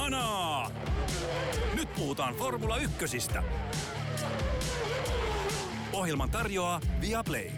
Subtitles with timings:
[0.00, 0.70] Kanaa!
[1.74, 3.42] Nyt puhutaan Formula Ykkösistä.
[5.92, 7.50] Ohjelman tarjoaa Viaplay.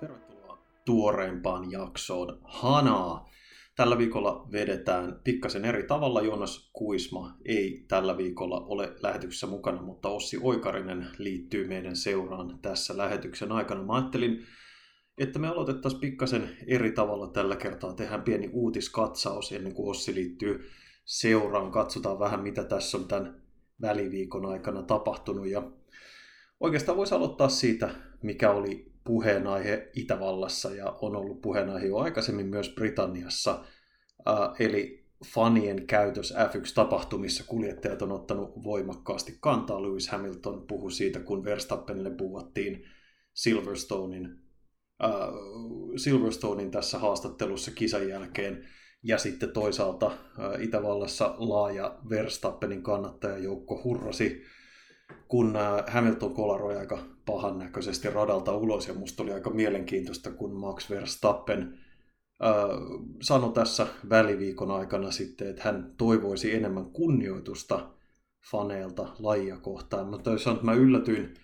[0.00, 3.28] Tervetuloa tuoreempaan jaksoon Hanaa.
[3.76, 6.22] Tällä viikolla vedetään pikkasen eri tavalla.
[6.22, 12.96] Jonas Kuisma ei tällä viikolla ole lähetyksessä mukana, mutta Ossi Oikarinen liittyy meidän seuraan tässä
[12.96, 13.82] lähetyksen aikana.
[13.82, 14.46] Mä ajattelin,
[15.18, 17.92] että me aloitettaisiin pikkasen eri tavalla tällä kertaa.
[17.92, 20.70] Tehdään pieni uutiskatsaus ennen kuin Ossi liittyy
[21.04, 21.70] seuraan.
[21.70, 23.42] Katsotaan vähän, mitä tässä on tämän
[23.80, 25.46] väliviikon aikana tapahtunut.
[25.46, 25.70] Ja
[26.60, 27.90] oikeastaan voisi aloittaa siitä,
[28.22, 33.64] mikä oli puheenaihe Itävallassa ja on ollut puheenaihe jo aikaisemmin myös Britanniassa,
[34.58, 37.44] eli fanien käytös F1-tapahtumissa.
[37.46, 39.82] Kuljettajat on ottanut voimakkaasti kantaa.
[39.82, 42.84] Lewis Hamilton puhui siitä, kun Verstappenille puhuttiin
[43.34, 44.47] Silverstonein, äh,
[45.96, 48.64] Silverstonein tässä haastattelussa kisan jälkeen.
[49.02, 54.42] Ja sitten toisaalta äh, Itävallassa laaja Verstappenin kannattajajoukko hurrasi
[55.28, 55.54] kun
[55.86, 61.78] Hamilton kolaroi aika pahan näköisesti radalta ulos, ja musta oli aika mielenkiintoista, kun Max Verstappen
[62.44, 62.52] äh,
[63.22, 67.90] sanoi tässä väliviikon aikana sitten, että hän toivoisi enemmän kunnioitusta
[68.50, 70.06] faneilta lajia kohtaan.
[70.06, 71.34] Mutta jos mä yllätyin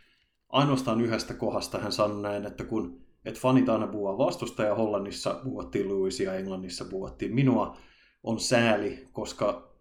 [0.49, 5.89] ainoastaan yhdestä kohdasta, hän sanoi näin, että kun että fanit aina puhua vastustaja, Hollannissa puhuttiin
[5.89, 7.77] Louisia, Englannissa puhuttiin minua,
[8.23, 9.75] on sääli, koska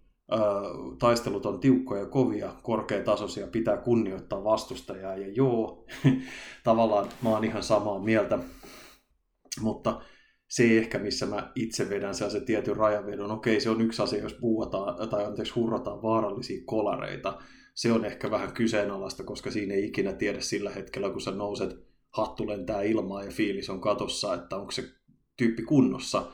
[1.00, 5.16] taistelut on tiukkoja, kovia, korkeatasoisia, pitää kunnioittaa vastustajaa.
[5.16, 5.86] Ja joo,
[6.64, 8.40] tavallaan mä oon ihan samaa mieltä,
[9.62, 10.02] mutta
[10.48, 13.32] se ehkä, missä mä itse vedän se tietyn rajavedon.
[13.32, 17.38] Okei, se on yksi asia, jos puhutaan tai anteeksi, hurrataan vaarallisia kolareita.
[17.76, 21.70] Se on ehkä vähän kyseenalaista, koska siinä ei ikinä tiedä sillä hetkellä, kun sä nouset,
[22.14, 24.83] hattu lentää ilmaa ja fiilis on katossa, että onko se
[25.38, 26.31] tyyppi kunnossa.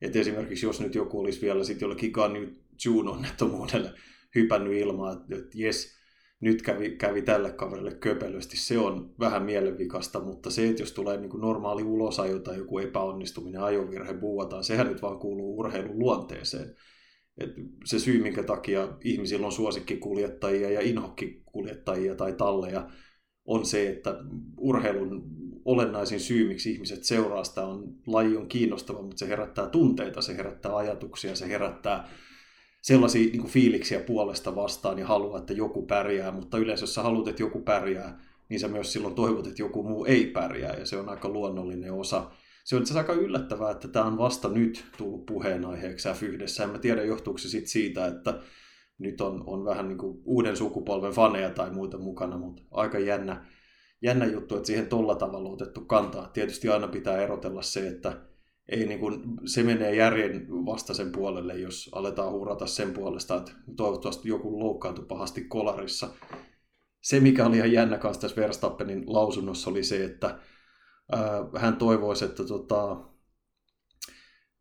[0.00, 3.92] Et esimerkiksi jos nyt joku olisi vielä sitten jollekin Gun June-onnettomuudelle
[4.34, 5.94] hypännyt ilmaa, että, että jes,
[6.40, 11.16] nyt kävi, kävi tälle kaverille köpelösti, se on vähän mielenvikasta, mutta se, että jos tulee
[11.16, 16.74] niin kuin normaali ulosajo tai joku epäonnistuminen, ajovirhe, buuataan, sehän nyt vaan kuuluu urheilun luonteeseen.
[17.38, 17.50] Et
[17.84, 22.90] se syy, minkä takia ihmisillä on suosikkikuljettajia ja inhokkikuljettajia tai talleja,
[23.44, 24.16] on se, että
[24.58, 25.24] urheilun
[25.64, 30.36] olennaisin syy, miksi ihmiset seuraa sitä, on laji on kiinnostava, mutta se herättää tunteita, se
[30.36, 32.08] herättää ajatuksia, se herättää
[32.82, 37.28] sellaisia niin fiiliksiä puolesta vastaan ja haluaa, että joku pärjää, mutta yleensä jos sä haluat,
[37.28, 40.96] että joku pärjää, niin sä myös silloin toivot, että joku muu ei pärjää, ja se
[40.96, 42.30] on aika luonnollinen osa.
[42.64, 46.62] Se on itse aika yllättävää, että tämä on vasta nyt tullut puheenaiheeksi F1.
[46.62, 48.40] En mä tiedä, johtuuko se sit siitä, että
[48.98, 53.46] nyt on, on vähän niin kuin uuden sukupolven faneja tai muita mukana, mutta aika jännä,
[54.02, 56.28] jännä juttu, että siihen tolla tavalla otettu kantaa.
[56.28, 58.20] Tietysti aina pitää erotella se, että
[58.68, 64.28] ei niin kuin, se menee järjen vastaisen puolelle, jos aletaan huurata sen puolesta, että toivottavasti
[64.28, 66.08] joku loukkaantui pahasti kolarissa.
[67.00, 70.38] Se, mikä oli ihan jännä kanssa tässä Verstappenin lausunnossa, oli se, että
[71.14, 71.20] äh,
[71.56, 73.13] hän toivoisi, että tota,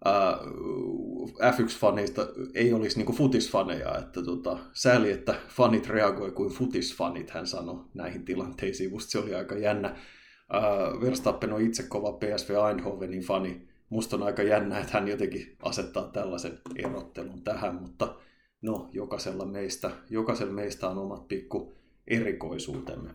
[0.08, 7.48] äh, F1-faneista ei olisi niin futisfaneja, että tota, sääli, että fanit reagoi kuin futisfanit, hän
[7.48, 9.88] sanoi näihin tilanteisiin, musta se oli aika jännä.
[9.88, 15.58] Äh, Verstappen on itse kova PSV Eindhovenin fani, musta on aika jännä, että hän jotenkin
[15.64, 18.16] asettaa tällaisen erottelun tähän, mutta
[18.62, 21.78] no, jokaisella meistä, jokaisella meistä on omat pikku
[22.08, 23.10] erikoisuutemme.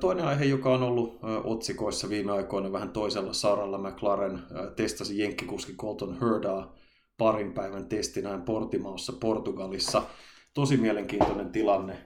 [0.00, 4.38] Toinen aihe, joka on ollut otsikoissa viime aikoina vähän toisella saralla, McLaren
[4.76, 6.74] testasi jenkkikuski Colton Herdaa
[7.18, 10.02] parin päivän testinään Portimaossa Portugalissa.
[10.54, 11.96] Tosi mielenkiintoinen tilanne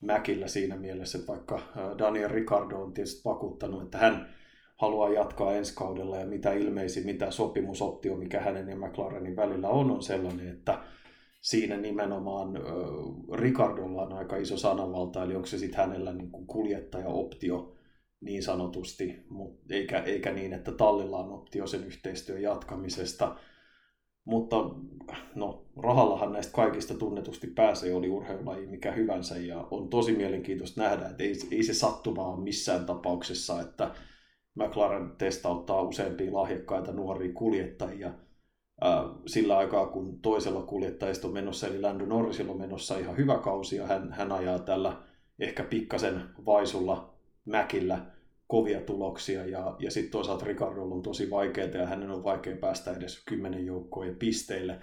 [0.00, 1.60] Mäkillä siinä mielessä, että vaikka
[1.98, 4.34] Daniel Ricardo on tietysti vakuuttanut, että hän
[4.76, 9.90] haluaa jatkaa ensi kaudella ja mitä ilmeisin, mitä sopimusoptio, mikä hänen ja McLarenin välillä on,
[9.90, 10.78] on sellainen, että
[11.40, 12.62] siinä nimenomaan äh,
[13.32, 17.74] Ricardolla on aika iso sananvalta, eli onko se sitten hänellä niin kuin kuljettajaoptio
[18.20, 23.36] niin sanotusti, mut eikä, eikä niin, että tallilla on optio sen yhteistyön jatkamisesta.
[24.24, 24.56] Mutta
[25.34, 31.08] no, rahallahan näistä kaikista tunnetusti pääsee, oli urheilulaji mikä hyvänsä, ja on tosi mielenkiintoista nähdä,
[31.08, 33.94] että ei, ei se sattuma ole missään tapauksessa, että
[34.54, 38.12] McLaren testauttaa useampia lahjakkaita nuoria kuljettajia
[39.26, 43.76] sillä aikaa, kun toisella kuljettajista on menossa, eli Lando Norrisilla on menossa ihan hyvä kausi,
[43.76, 44.96] ja hän, hän ajaa tällä
[45.38, 47.14] ehkä pikkasen vaisulla
[47.44, 48.06] mäkillä
[48.46, 52.92] kovia tuloksia, ja, ja sitten toisaalta Ricardolla on tosi vaikeaa, ja hänen on vaikea päästä
[52.92, 54.78] edes kymmenen joukkojen pisteille.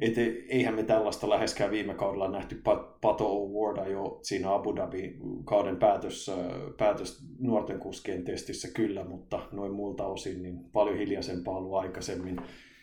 [0.00, 0.18] Et
[0.48, 2.62] eihän me tällaista läheskään viime kaudella nähty
[3.00, 6.30] Pato O'Warda jo siinä Abu Dhabi kauden päätös,
[6.76, 12.40] päätös nuorten kuskien testissä kyllä, mutta noin muilta osin niin paljon hiljaisempaa ollut aikaisemmin.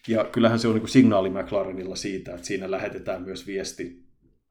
[0.08, 4.06] Ja kyllähän se on niin signaali McLarenilla siitä, että siinä lähetetään myös viesti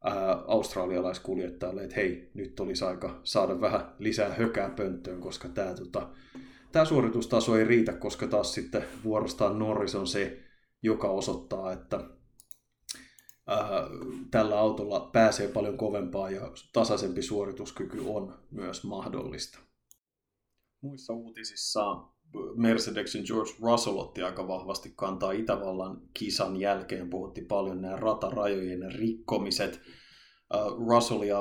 [0.05, 0.15] ää,
[0.47, 6.09] australialaiskuljettajalle, että hei, nyt olisi aika saada vähän lisää hökää pönttöön, koska tämä tota,
[6.73, 10.39] tää suoritustaso ei riitä, koska taas sitten vuorostaan Norris on se,
[10.83, 12.01] joka osoittaa, että
[13.47, 13.61] ää,
[14.31, 19.59] tällä autolla pääsee paljon kovempaa ja tasaisempi suorituskyky on myös mahdollista.
[20.83, 21.97] Muissa uutisissa
[22.57, 27.11] Mercedeksen George Russell otti aika vahvasti kantaa Itävallan kisan jälkeen.
[27.11, 29.81] Puhutti paljon nämä ratarajojen rikkomiset.
[30.89, 31.41] Russell ja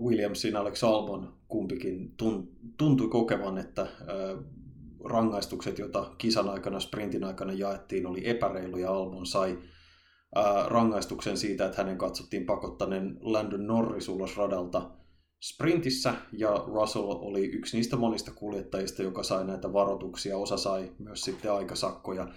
[0.00, 2.14] Williamsin Alex Albon kumpikin
[2.78, 3.86] tuntui kokevan, että
[5.04, 8.90] rangaistukset, joita kisan aikana, sprintin aikana jaettiin, oli epäreiluja.
[8.90, 9.58] Albon sai
[10.66, 14.90] rangaistuksen siitä, että hänen katsottiin pakottaneen Landon Norris ulos radalta
[15.42, 20.38] sprintissä, ja Russell oli yksi niistä monista kuljettajista, joka sai näitä varoituksia.
[20.38, 22.28] Osa sai myös sitten aikasakkoja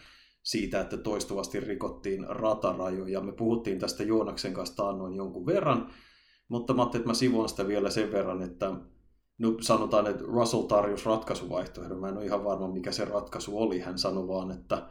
[0.43, 3.21] siitä, että toistuvasti rikottiin ratarajoja.
[3.21, 5.89] Me puhuttiin tästä Joonaksen kanssa taannoin jonkun verran,
[6.47, 8.71] mutta mä ajattelin, että mä sivuan sitä vielä sen verran, että
[9.37, 11.99] no, sanotaan, että Russell tarjosi ratkaisuvaihtoehdon.
[11.99, 13.79] Mä en ole ihan varma, mikä se ratkaisu oli.
[13.79, 14.87] Hän sanoi vaan, että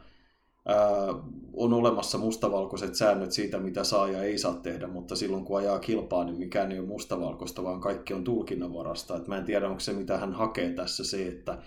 [1.53, 5.79] on olemassa mustavalkoiset säännöt siitä, mitä saa ja ei saa tehdä, mutta silloin kun ajaa
[5.79, 9.17] kilpaa, niin mikään ei ole mustavalkoista, vaan kaikki on tulkinnanvarasta.
[9.17, 11.57] Et mä en tiedä, onko se mitä hän hakee tässä se, että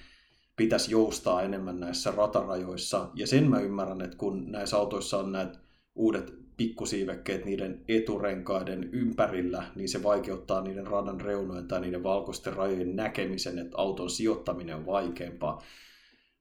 [0.57, 3.11] pitäisi joustaa enemmän näissä ratarajoissa.
[3.15, 5.59] Ja sen mä ymmärrän, että kun näissä autoissa on näitä
[5.95, 12.97] uudet pikkusiivekkeet niiden eturenkaiden ympärillä, niin se vaikeuttaa niiden radan reunojen tai niiden valkoisten rajojen
[12.97, 15.63] näkemisen, että auton sijoittaminen on vaikeampaa.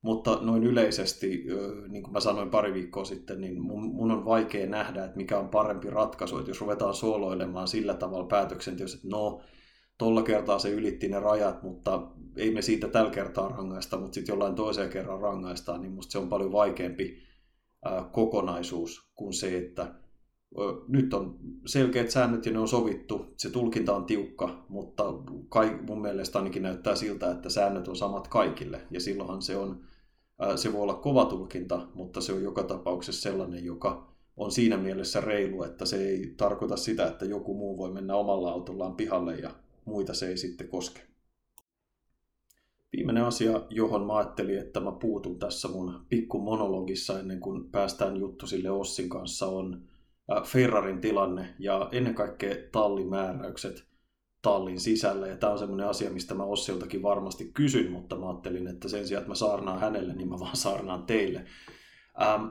[0.06, 1.46] Mutta noin yleisesti,
[1.90, 5.40] niin kuin mä sanoin pari viikkoa sitten, niin mun, mun on vaikea nähdä, että mikä
[5.40, 6.38] on parempi ratkaisu.
[6.38, 9.42] Että jos ruvetaan sooloilemaan sillä tavalla päätöksenteossa, että no,
[9.98, 14.34] tolla kertaa se ylitti ne rajat, mutta ei me siitä tällä kertaa rangaista, mutta sitten
[14.34, 17.18] jollain toiseen kerran rangaistaan, niin musta se on paljon vaikeampi
[18.12, 19.94] kokonaisuus kuin se, että
[20.88, 25.04] nyt on selkeät säännöt ja ne on sovittu, se tulkinta on tiukka, mutta
[25.50, 29.80] kai, mun mielestä ainakin näyttää siltä, että säännöt on samat kaikille ja silloinhan se on
[30.56, 35.22] se voi olla kova tulkinta, mutta se on joka tapauksessa sellainen, joka on siinä mielessä
[35.22, 39.52] reilu, että se ei tarkoita sitä, että joku muu voi mennä omalla autollaan pihalle ja
[39.86, 41.02] muita se ei sitten koske.
[42.98, 48.18] Viimeinen asia, johon mä ajattelin, että mä puutun tässä mun pikku monologissa ennen kuin päästään
[48.18, 49.82] juttu sille Ossin kanssa, on
[50.46, 53.84] Ferrarin tilanne ja ennen kaikkea tallimääräykset–
[54.46, 55.28] tallin sisällä.
[55.28, 59.08] Ja tämä on semmoinen asia, mistä mä Ossiltakin varmasti kysyn, mutta mä ajattelin, että sen
[59.08, 61.46] sijaan, että mä saarnaan hänelle, niin mä vaan saarnaan teille.
[62.22, 62.46] Ähm,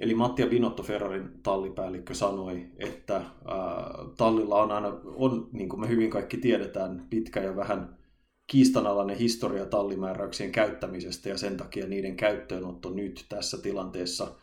[0.00, 3.24] eli Mattia Binotto, Ferrarin tallipäällikkö, sanoi, että äh,
[4.16, 7.98] tallilla on aina, on, niin kuin me hyvin kaikki tiedetään, pitkä ja vähän
[8.46, 14.34] kiistanalainen historia tallimääräyksien käyttämisestä ja sen takia niiden käyttöönotto nyt tässä tilanteessa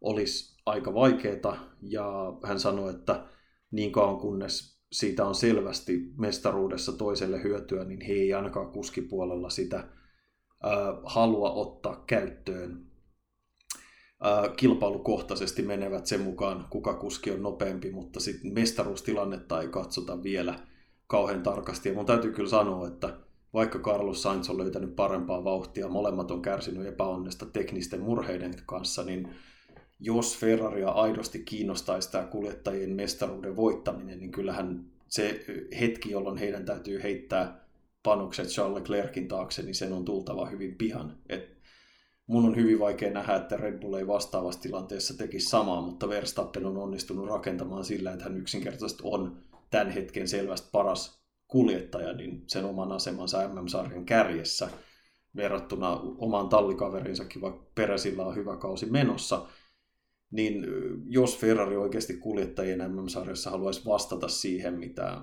[0.00, 1.64] olisi aika vaikeaa.
[1.82, 2.06] Ja
[2.44, 3.24] hän sanoi, että
[3.70, 9.88] niin kauan kunnes siitä on selvästi mestaruudessa toiselle hyötyä, niin he ei ainakaan kuskipuolella sitä
[11.04, 12.86] halua ottaa käyttöön.
[14.56, 20.54] Kilpailukohtaisesti menevät sen mukaan, kuka kuski on nopeampi, mutta sitten mestaruustilannetta ei katsota vielä
[21.06, 21.88] kauhean tarkasti.
[21.88, 23.16] Ja mun täytyy kyllä sanoa, että
[23.54, 29.28] vaikka Carlos Sainz on löytänyt parempaa vauhtia, molemmat on kärsinyt epäonnesta teknisten murheiden kanssa, niin
[30.00, 35.44] jos Ferraria aidosti kiinnostaisi tämä kuljettajien mestaruuden voittaminen, niin kyllähän se
[35.80, 37.64] hetki, jolloin heidän täytyy heittää
[38.02, 41.18] panokset Charles Leclerkin taakse, niin sen on tultava hyvin pihan.
[41.28, 41.58] Et
[42.26, 46.66] mun on hyvin vaikea nähdä, että Red Bull ei vastaavassa tilanteessa tekisi samaa, mutta Verstappen
[46.66, 49.36] on onnistunut rakentamaan sillä, että hän yksinkertaisesti on
[49.70, 54.68] tämän hetken selvästi paras kuljettaja, niin sen oman asemansa MM-sarjan kärjessä
[55.36, 59.42] verrattuna omaan tallikaverinsakin, vaikka Peresillä on hyvä kausi menossa–
[60.30, 60.66] niin
[61.06, 65.20] jos Ferrari oikeasti kuljettajien MM-sarjassa haluaisi vastata siihen, mitä,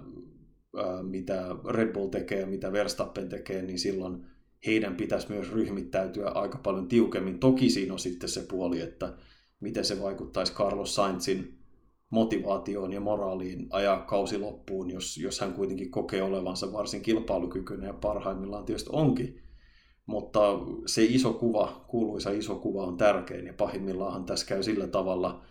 [1.04, 4.26] mitä Red Bull tekee ja mitä Verstappen tekee, niin silloin
[4.66, 7.40] heidän pitäisi myös ryhmittäytyä aika paljon tiukemmin.
[7.40, 9.14] Toki siinä on sitten se puoli, että
[9.60, 11.58] miten se vaikuttaisi Carlos Sainzin
[12.10, 17.94] motivaatioon ja moraaliin ajaa kausi loppuun, jos, jos hän kuitenkin kokee olevansa varsin kilpailukykyinen ja
[17.94, 19.45] parhaimmillaan tietysti onkin
[20.06, 20.40] mutta
[20.86, 25.42] se iso kuva, kuuluisa iso kuva on tärkein ja pahimmillaan tässä käy sillä tavalla,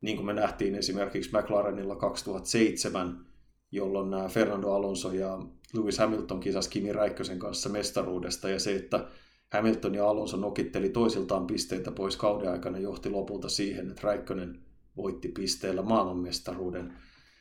[0.00, 3.26] niin kuin me nähtiin esimerkiksi McLarenilla 2007,
[3.72, 5.38] jolloin nämä Fernando Alonso ja
[5.74, 9.06] Lewis Hamilton kisas Kimi Räikkösen kanssa mestaruudesta ja se, että
[9.52, 14.60] Hamilton ja Alonso nokitteli toisiltaan pisteitä pois kauden aikana johti lopulta siihen, että Räikkönen
[14.96, 16.92] voitti pisteellä maailmanmestaruuden.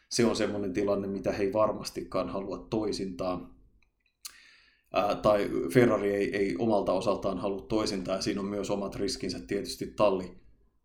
[0.10, 3.55] Se on semmoinen tilanne, mitä he ei varmastikaan halua toisintaa.
[5.22, 9.88] Tai Ferrari ei, ei omalta osaltaan halua toisintaa, ja siinä on myös omat riskinsä tietysti
[9.96, 10.38] talli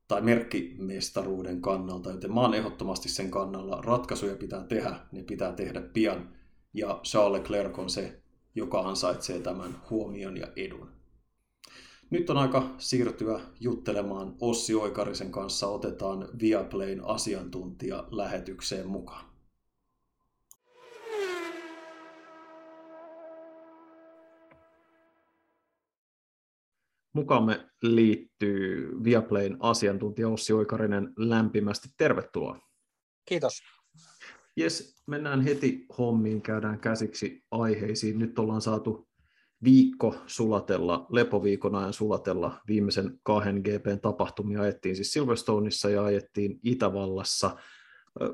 [0.08, 3.80] tai merkkimestaruuden kannalta, joten mä oon ehdottomasti sen kannalla.
[3.84, 6.28] Ratkaisuja pitää tehdä, ne pitää tehdä pian,
[6.74, 8.22] ja Charles Leclerc on se,
[8.54, 10.88] joka ansaitsee tämän huomion ja edun.
[12.10, 15.68] Nyt on aika siirtyä juttelemaan Ossi Oikarisen kanssa.
[15.68, 19.29] Otetaan Viaplayn asiantuntija lähetykseen mukaan.
[27.12, 31.12] Mukamme liittyy Viaplayn asiantuntija Ossi Oikarinen.
[31.16, 32.58] Lämpimästi tervetuloa.
[33.28, 33.62] Kiitos.
[34.56, 38.18] Jes, mennään heti hommiin, käydään käsiksi aiheisiin.
[38.18, 39.08] Nyt ollaan saatu
[39.64, 44.62] viikko sulatella, lepoviikon ajan sulatella viimeisen kahden GPn tapahtumia.
[44.62, 47.56] Ajettiin siis Silverstoneissa ja ajettiin Itävallassa.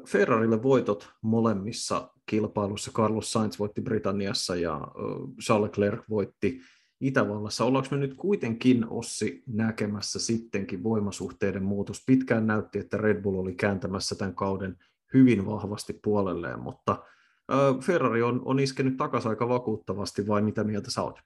[0.08, 2.90] Ferrarille voitot molemmissa kilpailussa.
[2.92, 4.88] Carlos Sainz voitti Britanniassa ja
[5.42, 6.60] Charles Leclerc voitti
[7.00, 7.64] Itävallassa.
[7.64, 12.02] Ollaanko me nyt kuitenkin, Ossi, näkemässä sittenkin voimasuhteiden muutos?
[12.06, 14.76] Pitkään näytti, että Red Bull oli kääntämässä tämän kauden
[15.14, 17.04] hyvin vahvasti puolelleen, mutta
[17.80, 21.20] Ferrari on, on iskenyt takaisin aika vakuuttavasti, vai mitä mieltä sä oot?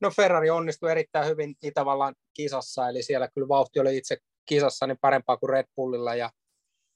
[0.00, 4.16] No Ferrari onnistui erittäin hyvin Itävallan kisassa, eli siellä kyllä vauhti oli itse
[4.46, 6.30] kisassa niin parempaa kuin Red Bullilla, ja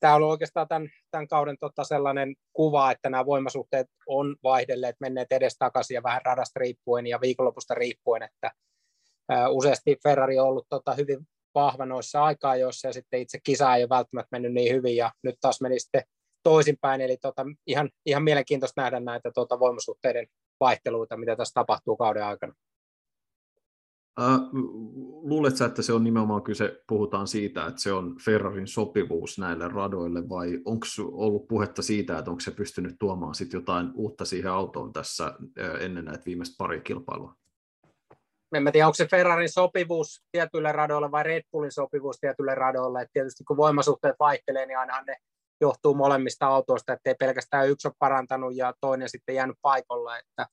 [0.00, 5.32] tämä oli oikeastaan tämän, tämän kauden tota sellainen kuva, että nämä voimasuhteet on vaihdelleet, menneet
[5.32, 8.50] edestakaisin ja vähän radasta riippuen ja viikonlopusta riippuen, että
[9.28, 11.18] ää, useasti Ferrari on ollut tota hyvin
[11.54, 15.12] vahva noissa aikaa, joissa ja sitten itse kisa ei ole välttämättä mennyt niin hyvin ja
[15.22, 16.02] nyt taas meni sitten
[16.42, 20.26] toisinpäin, eli tota, ihan, ihan mielenkiintoista nähdä näitä tota, voimasuhteiden
[20.60, 22.52] vaihteluita, mitä tässä tapahtuu kauden aikana.
[24.20, 24.40] Äh,
[25.22, 30.28] luuletko että se on nimenomaan kyse, puhutaan siitä, että se on Ferrarin sopivuus näille radoille,
[30.28, 34.92] vai onko ollut puhetta siitä, että onko se pystynyt tuomaan sit jotain uutta siihen autoon
[34.92, 35.34] tässä
[35.80, 37.34] ennen näitä viimeistä pari kilpailua?
[38.54, 43.02] En mä tiedä, onko se Ferrarin sopivuus tietyille radoille vai Red Bullin sopivuus tietyille radoille.
[43.02, 45.16] Et tietysti kun voimasuhteet vaihtelee, niin ainahan ne
[45.60, 50.18] johtuu molemmista autoista, ettei pelkästään yksi ole parantanut ja toinen sitten jäänyt paikalla.
[50.18, 50.46] Että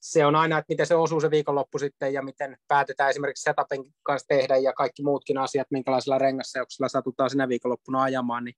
[0.00, 3.94] se on aina, että miten se osuu se viikonloppu sitten ja miten päätetään esimerkiksi setupin
[4.02, 8.54] kanssa tehdä ja kaikki muutkin asiat, minkälaisella rengasseuksella satutaan sinä viikonloppuna ajamaan, niin,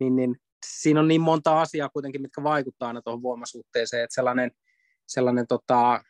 [0.00, 0.36] niin, niin
[0.66, 4.50] siinä on niin monta asiaa kuitenkin, mitkä vaikuttaa aina tuohon voimasuhteeseen, että sellainen,
[5.06, 6.04] sellainen tota,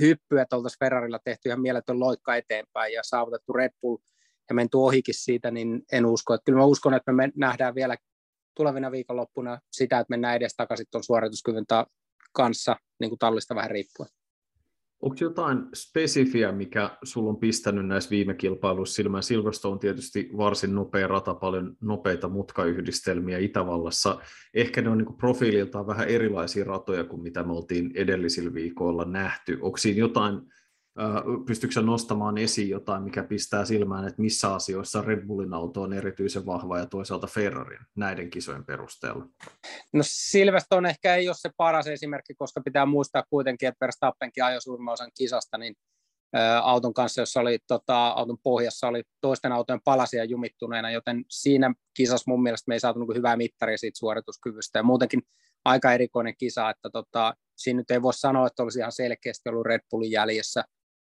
[0.00, 3.98] hyppy, että oltaisiin Ferrarilla tehty ihan mieletön loikka eteenpäin ja saavutettu Red Bull
[4.48, 6.34] ja menty ohikin siitä, niin en usko.
[6.34, 7.96] Että kyllä mä uskon, että me nähdään vielä
[8.54, 11.66] tulevina viikonloppuna sitä, että mennään edes takaisin tuon suorituskyvyn
[12.36, 14.08] kanssa niin kuin tallista vähän riippuen.
[15.02, 19.22] Onko jotain spesifiä, mikä sulla on pistänyt näissä viime kilpailuissa silmään?
[19.22, 24.20] Silverstone on tietysti varsin nopea rata, paljon nopeita mutkayhdistelmiä Itävallassa.
[24.54, 29.58] Ehkä ne on niin profiililtaan vähän erilaisia ratoja kuin mitä me oltiin edellisillä viikoilla nähty.
[29.60, 30.40] Onko siinä jotain
[31.46, 36.46] pystyykö nostamaan esiin jotain, mikä pistää silmään, että missä asioissa Red Bullin auto on erityisen
[36.46, 39.26] vahva ja toisaalta Ferrarin näiden kisojen perusteella?
[39.92, 44.62] No Silverstone ehkä ei ole se paras esimerkki, koska pitää muistaa kuitenkin, että Verstappenkin ajoi
[44.62, 45.74] suurimman kisasta, niin
[46.62, 52.30] auton kanssa, jossa oli tota, auton pohjassa oli toisten autojen palasia jumittuneena, joten siinä kisassa
[52.30, 55.22] mun mielestä me ei saatu niin hyvää mittaria siitä suorituskyvystä ja muutenkin
[55.64, 59.66] aika erikoinen kisa, että tota, siinä nyt ei voi sanoa, että olisi ihan selkeästi ollut
[59.66, 60.64] Red Bullin jäljessä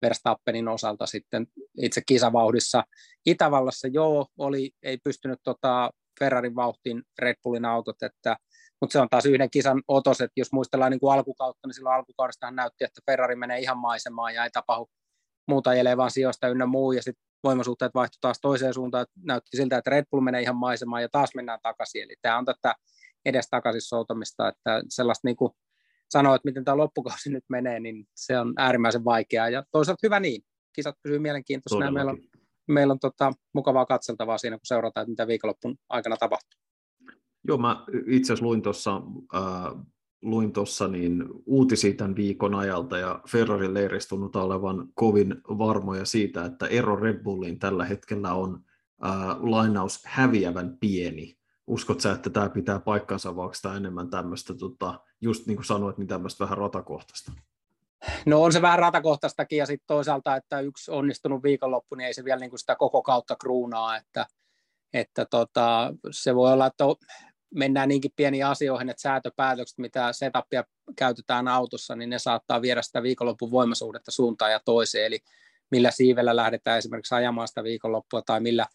[0.02, 1.47] Verstappenin osalta sitten
[1.83, 2.85] itse kisavauhdissa.
[3.26, 8.37] Itävallassa joo, oli, ei pystynyt tota Ferrarin vauhtiin Red Bullin autot, että,
[8.80, 11.97] mutta se on taas yhden kisan otos, että jos muistellaan niin kuin alkukautta, niin silloin
[11.97, 14.90] alkukaudesta näytti, että Ferrari menee ihan maisemaan ja ei tapahdu
[15.49, 19.78] muuta vaan sijoista ynnä muu, ja sitten voimasuhteet vaihtui taas toiseen suuntaan, että näytti siltä,
[19.78, 22.75] että Red Bull menee ihan maisemaan ja taas mennään takaisin, eli tämä on tätä
[23.25, 25.52] edes takaisin soutamista, että sellaista niin kuin
[26.11, 29.49] sanoa, että miten tämä loppukausi nyt menee, niin se on äärimmäisen vaikeaa.
[29.49, 30.43] Ja toisaalta hyvä niin.
[30.73, 32.19] Kisat pysyy mielenkiintoisena meillä on,
[32.69, 36.61] meillä on tota, mukavaa katseltavaa siinä, kun seurataan, että mitä viikonloppun aikana tapahtuu.
[37.45, 39.02] Joo, mä itse asiassa luin tuossa
[39.35, 39.85] äh,
[40.23, 46.67] luin tuossa niin uutisia tämän viikon ajalta ja Ferrari leiristunut olevan kovin varmoja siitä, että
[46.67, 48.64] ero Red Bulliin tällä hetkellä on
[49.05, 55.00] äh, lainaus häviävän pieni uskot sä, että tämä pitää paikkansa, vai onko enemmän tämmöistä, tota,
[55.21, 57.33] just niin kuin sanoit, niin tämmöistä vähän ratakohtaista?
[58.26, 62.25] No on se vähän ratakohtaistakin ja sitten toisaalta, että yksi onnistunut viikonloppu, niin ei se
[62.25, 64.26] vielä niin kuin sitä koko kautta kruunaa, että,
[64.95, 66.85] että tota, se voi olla, että
[67.55, 70.64] mennään niinkin pieniin asioihin, että säätöpäätökset, mitä setupia
[70.97, 75.19] käytetään autossa, niin ne saattaa viedä sitä viikonloppun voimasuhdetta suuntaan ja toiseen, eli
[75.71, 78.67] millä siivellä lähdetään esimerkiksi ajamaan sitä viikonloppua tai millä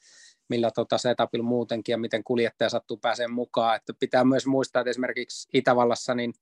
[0.49, 3.75] millä tota setupilla muutenkin ja miten kuljettaja sattuu pääseen mukaan.
[3.75, 6.33] Että pitää myös muistaa, että esimerkiksi Itävallassa niin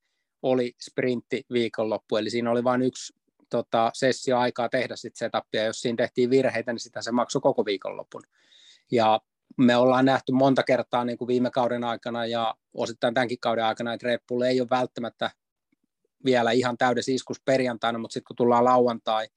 [0.42, 3.14] oli sprintti viikonloppu, eli siinä oli vain yksi
[3.50, 7.66] tota, sessio aikaa tehdä sit setupia, jos siinä tehtiin virheitä, niin sitä se maksoi koko
[7.66, 8.24] viikonlopun.
[8.92, 9.22] Ja
[9.58, 13.94] me ollaan nähty monta kertaa niin kuin viime kauden aikana ja osittain tämänkin kauden aikana,
[13.94, 15.32] että Red Bull ei ole välttämättä
[16.26, 19.28] vielä ihan täydessä iskus perjantaina, mutta sitten kun tullaan lauantai,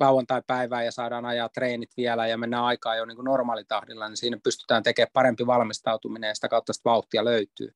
[0.00, 4.38] lauantai-päivään ja saadaan ajaa treenit vielä ja mennään aikaa jo niin kuin normaalitahdilla, niin siinä
[4.44, 7.70] pystytään tekemään parempi valmistautuminen ja sitä kautta sitä vauhtia löytyy.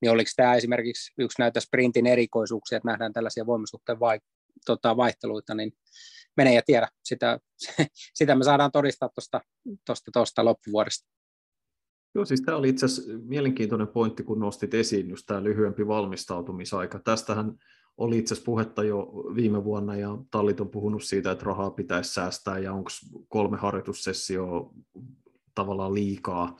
[0.00, 4.20] Niin oliko tämä esimerkiksi yksi näitä sprintin erikoisuuksia, että nähdään tällaisia voimasuhteen vai,
[4.66, 5.72] tota, vaihteluita, niin
[6.36, 6.88] mene ja tiedä.
[7.04, 7.38] Sitä,
[8.18, 9.10] sitä me saadaan todistaa
[9.86, 11.12] tuosta tosta loppuvuodesta.
[12.14, 16.98] Joo, siis tämä oli itse asiassa mielenkiintoinen pointti, kun nostit esiin just tämä lyhyempi valmistautumisaika.
[16.98, 17.52] Tästähän
[17.96, 22.12] oli itse asiassa puhetta jo viime vuonna ja tallit on puhunut siitä, että rahaa pitäisi
[22.12, 22.90] säästää ja onko
[23.28, 24.70] kolme harjoitussessioa
[25.54, 26.56] tavallaan liikaa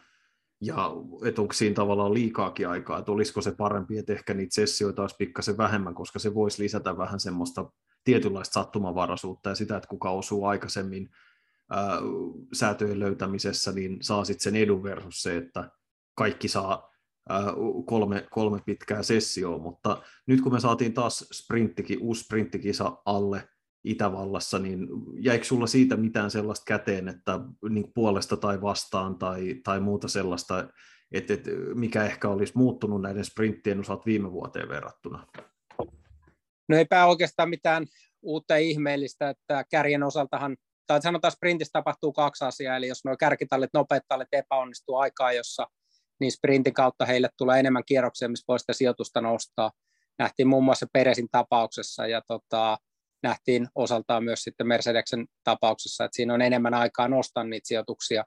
[0.61, 0.91] ja
[1.25, 5.17] että onko siinä tavallaan liikaakin aikaa, että olisiko se parempi, että ehkä niitä sessioita olisi
[5.19, 7.71] pikkasen vähemmän, koska se voisi lisätä vähän semmoista
[8.05, 11.11] tietynlaista sattumavaraisuutta ja sitä, että kuka osuu aikaisemmin
[11.71, 11.99] ää,
[12.53, 15.71] säätöjen löytämisessä, niin saa sitten sen edun versus se, että
[16.15, 16.92] kaikki saa
[17.87, 23.49] kolme, kolme pitkää sessioa, mutta nyt kun me saatiin taas sprinttikin, uusi sprinttikisa alle
[23.85, 24.89] Itävallassa, niin
[25.19, 30.69] jäikö sulla siitä mitään sellaista käteen, että niin puolesta tai vastaan tai, tai muuta sellaista,
[31.13, 35.27] että, että mikä ehkä olisi muuttunut näiden sprinttien osalta viime vuoteen verrattuna?
[36.69, 37.87] No eipä oikeastaan mitään
[38.23, 43.71] uutta ihmeellistä, että kärjen osaltahan, tai sanotaan sprintissä tapahtuu kaksi asiaa, eli jos nuo kärkitallit,
[43.75, 45.67] nopeat tallit epäonnistuu aikaa, jossa
[46.21, 49.73] niin sprintin kautta heille tulee enemmän kierroksia, missä voi sitä sijoitusta nostaa.
[50.19, 52.79] Nähtiin muun muassa Peresin tapauksessa ja tota,
[53.23, 58.25] nähtiin osaltaan myös sitten Mercedeksen tapauksessa, että siinä on enemmän aikaa nostaa niitä sijoituksia.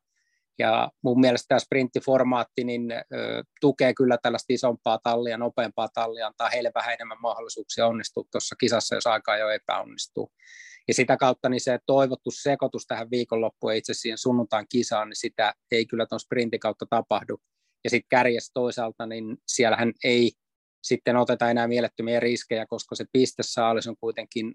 [0.59, 6.49] Ja mun mielestä tämä sprinttiformaatti niin, ö, tukee kyllä tällaista isompaa tallia, nopeampaa tallia, antaa
[6.49, 10.31] heille vähän enemmän mahdollisuuksia onnistua tuossa kisassa, jos aikaa jo epäonnistuu.
[10.87, 15.53] Ja sitä kautta niin se toivottu sekoitus tähän viikonloppuun itse siihen sunnuntain kisaan, niin sitä
[15.71, 17.37] ei kyllä tuon sprintin kautta tapahdu.
[17.85, 20.31] Ja sitten kärjessä toisaalta, niin siellähän ei
[20.83, 24.53] sitten oteta enää mielettömiä riskejä, koska se pistesaalis on kuitenkin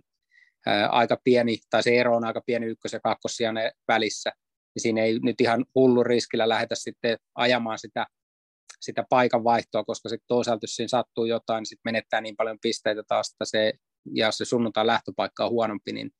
[0.88, 3.56] aika pieni, tai se ero on aika pieni ykkös- ja kakkossijan
[3.88, 4.32] välissä,
[4.74, 8.06] niin siinä ei nyt ihan hullu riskillä lähdetä sitten ajamaan sitä,
[8.80, 12.58] sitä paikan vaihtoa, koska sitten toisaalta jos siinä sattuu jotain, niin sitten menettää niin paljon
[12.62, 13.72] pisteitä taas, että se,
[14.14, 16.10] ja se sunnuntai lähtöpaikka on huonompi, niin,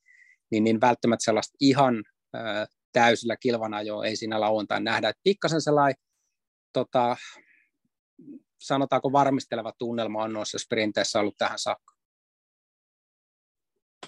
[0.51, 5.09] niin, niin välttämättä sellaista ihan ää, täysillä kilvanajoa ei siinä lauantain nähdä.
[5.09, 6.03] Et pikkasen sellainen
[6.73, 7.17] tota,
[8.59, 11.95] sanotaanko varmisteleva tunnelma on noissa sprinteissä ollut tähän saakka.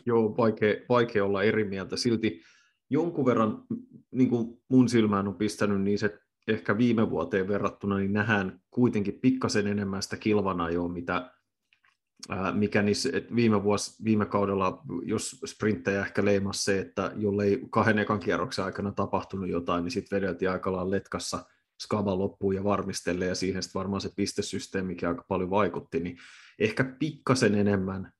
[0.06, 1.96] Joo, vaikea, vaikea olla eri mieltä.
[1.96, 2.42] Silti
[2.90, 3.64] jonkun verran
[4.10, 9.20] niin kuin mun silmään on pistänyt, niin se ehkä viime vuoteen verrattuna niin nähdään kuitenkin
[9.20, 11.30] pikkasen enemmän sitä kilvanajoa, mitä,
[12.52, 17.98] mikä niissä, että viime, vuosi, viime kaudella, jos sprinttejä ehkä leimasi se, että jollei kahden
[17.98, 21.44] ekan kierroksen aikana tapahtunut jotain, niin sitten vedeltiin aika letkassa
[21.82, 26.18] skaba loppuun ja varmistelee, ja siihen sitten varmaan se pistesysteemikin aika paljon vaikutti, niin
[26.58, 28.12] ehkä pikkasen enemmän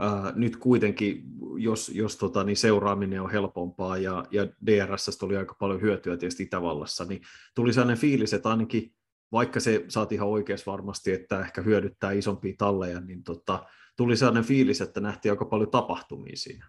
[0.00, 1.22] ää, nyt kuitenkin,
[1.58, 6.42] jos, jos tota, niin seuraaminen on helpompaa, ja, ja DRS oli aika paljon hyötyä tietysti
[6.42, 7.22] Itävallassa, niin
[7.54, 8.94] tuli sellainen fiilis, että ainakin
[9.32, 14.44] vaikka se saati ihan oikeassa varmasti, että ehkä hyödyttää isompia talleja, niin tota, tuli sellainen
[14.44, 16.66] fiilis, että nähtiin aika paljon tapahtumia siinä.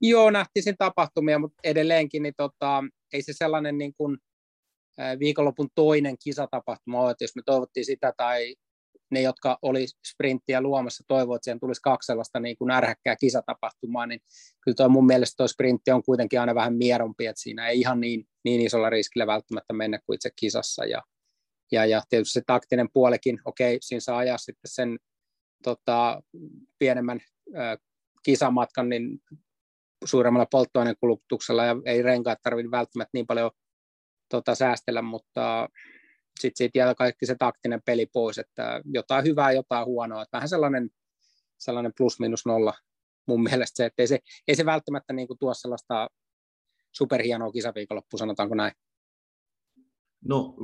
[0.00, 4.18] Joo, nähtiin sen tapahtumia, mutta edelleenkin niin tota, ei se sellainen niin kuin,
[5.18, 8.54] viikonlopun toinen kisatapahtuma että jos me toivottiin sitä tai
[9.12, 14.06] ne, jotka oli sprinttiä luomassa, toivoivat, että siihen tulisi kaksi sellaista niin kuin ärhäkkää kisatapahtumaa,
[14.06, 14.20] niin
[14.60, 18.00] kyllä tuo mun mielestä tuo sprintti on kuitenkin aina vähän mierompi, että siinä ei ihan
[18.00, 20.84] niin, niin isolla riskillä välttämättä mennä kuin itse kisassa.
[20.84, 21.02] Ja,
[21.72, 24.98] ja, ja tietysti se taktinen puolikin, okei, siinä saa ajaa sitten sen
[25.62, 26.22] tota,
[26.78, 27.78] pienemmän ö,
[28.22, 29.18] kisamatkan niin
[30.04, 33.50] suuremmalla polttoainekulutuksella ja ei renkaat tarvitse välttämättä niin paljon
[34.32, 35.68] tota, säästellä, mutta
[36.40, 40.48] sitten siitä jää kaikki se taktinen peli pois, että jotain hyvää, jotain huonoa, että vähän
[40.48, 40.90] sellainen,
[41.58, 42.74] sellainen plus minus nolla
[43.28, 44.18] mun mielestä se, että ei se,
[44.48, 46.08] ei se välttämättä niin kuin tuo sellaista
[46.92, 48.72] superhienoa kisaviikonloppua, sanotaanko näin.
[50.24, 50.56] No,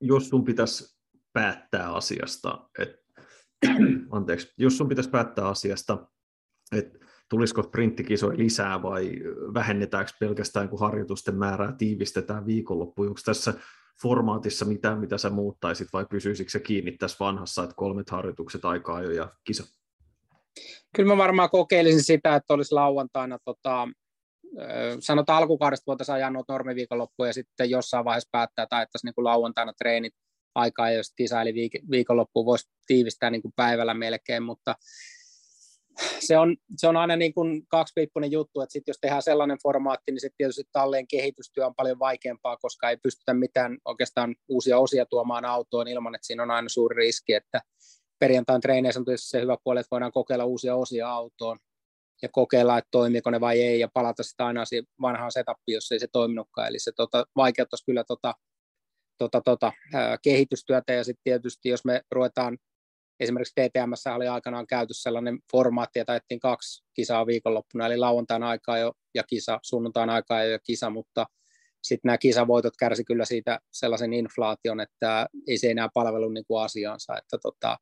[0.00, 0.96] jos sun pitäisi
[1.32, 3.22] päättää asiasta, että
[4.10, 6.08] anteeksi, jos sun pitäisi päättää asiasta,
[6.72, 9.12] että tulisiko sprinttikisoja lisää vai
[9.54, 13.08] vähennetäänkö pelkästään, kun harjoitusten määrää tiivistetään viikonloppuun?
[13.08, 13.54] Onko tässä
[14.02, 19.02] formaatissa mitään, mitä sä muuttaisit vai pysyisikö se kiinni tässä vanhassa, että kolmet harjoitukset aikaa
[19.02, 19.64] jo ja kisa?
[20.96, 23.88] Kyllä mä varmaan kokeilisin sitä, että olisi lauantaina tota,
[25.00, 29.72] sanotaan alkukaudesta voitaisiin ajaa noita normiviikonloppuja ja sitten jossain vaiheessa päättää, että ajettaisiin niin lauantaina
[29.72, 30.14] treenit
[30.54, 34.74] aikaa, jos kisa, eli viikonloppu voisi tiivistää niin kuin päivällä melkein, mutta
[36.20, 40.12] se on, se on aina niin kuin kaksipiippunen juttu, että sit jos tehdään sellainen formaatti,
[40.12, 45.06] niin sitten tietysti talleen kehitystyö on paljon vaikeampaa, koska ei pystytä mitään oikeastaan uusia osia
[45.06, 47.60] tuomaan autoon ilman, että siinä on aina suuri riski, että
[48.18, 51.58] perjantain treeneissä on tietysti se hyvä puoli, että voidaan kokeilla uusia osia autoon
[52.22, 55.92] ja kokeilla, että toimiiko ne vai ei, ja palata sitä aina siihen vanhaan setappiin, jos
[55.92, 56.68] ei se toiminutkaan.
[56.68, 58.34] Eli se tota, vaikeuttaisi kyllä tota,
[59.18, 62.58] tota, tota, ää, kehitystyötä, ja sitten tietysti jos me ruvetaan,
[63.20, 68.78] esimerkiksi TTMssä oli aikanaan käyty sellainen formaatti, että ajettiin kaksi kisaa viikonloppuna, eli lauantain aikaa
[68.78, 71.26] jo ja kisa, sunnuntain aikaa jo ja kisa, mutta
[71.82, 76.62] sitten nämä kisavoitot kärsi kyllä siitä sellaisen inflaation, että ei se enää palvelu niin kuin
[76.62, 77.78] asiansa, että tota,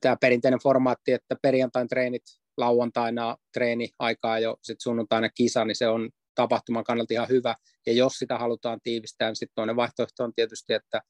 [0.00, 2.22] tämä perinteinen formaatti, että perjantain treenit,
[2.56, 7.54] lauantaina treeni aikaa jo sitten sunnuntaina kisa, niin se on tapahtuman kannalta ihan hyvä.
[7.86, 11.00] Ja jos sitä halutaan tiivistää, niin sitten toinen vaihtoehto on tietysti, että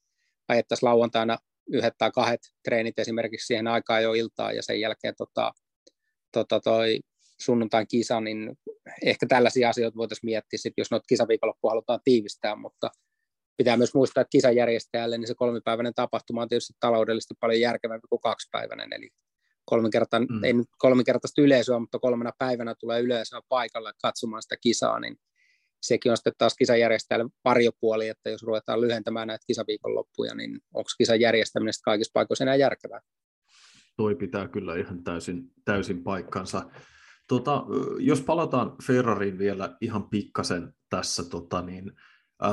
[0.47, 5.51] ajettaisiin lauantaina yhdet tai kahdet treenit esimerkiksi siihen aikaan jo iltaa ja sen jälkeen tota,
[6.31, 6.99] tota toi
[7.41, 8.57] sunnuntain kisa, niin
[9.05, 12.91] ehkä tällaisia asioita voitaisiin miettiä, sit, jos noita kisaviikonloppua halutaan tiivistää, mutta
[13.57, 18.21] pitää myös muistaa, että kisajärjestäjälle niin se kolmipäiväinen tapahtuma on tietysti taloudellisesti paljon järkevämpi kuin
[18.21, 19.09] kaksipäiväinen, eli
[19.65, 20.43] kolminkerta, mm.
[20.43, 25.17] ei nyt kolminkertaista yleisöä, mutta kolmena päivänä tulee yleisöä paikalle katsomaan sitä kisaa, niin
[25.83, 31.19] sekin on sitten taas kisajärjestäjälle varjopuoli, että jos ruvetaan lyhentämään näitä kisaviikonloppuja, niin onko kisan
[31.19, 32.99] järjestäminen kaikissa paikoissa enää järkevää?
[33.97, 36.69] Toi pitää kyllä ihan täysin, täysin paikkansa.
[37.27, 37.65] Tota,
[37.99, 41.91] jos palataan Ferrariin vielä ihan pikkasen tässä, tota, niin,
[42.41, 42.51] ää,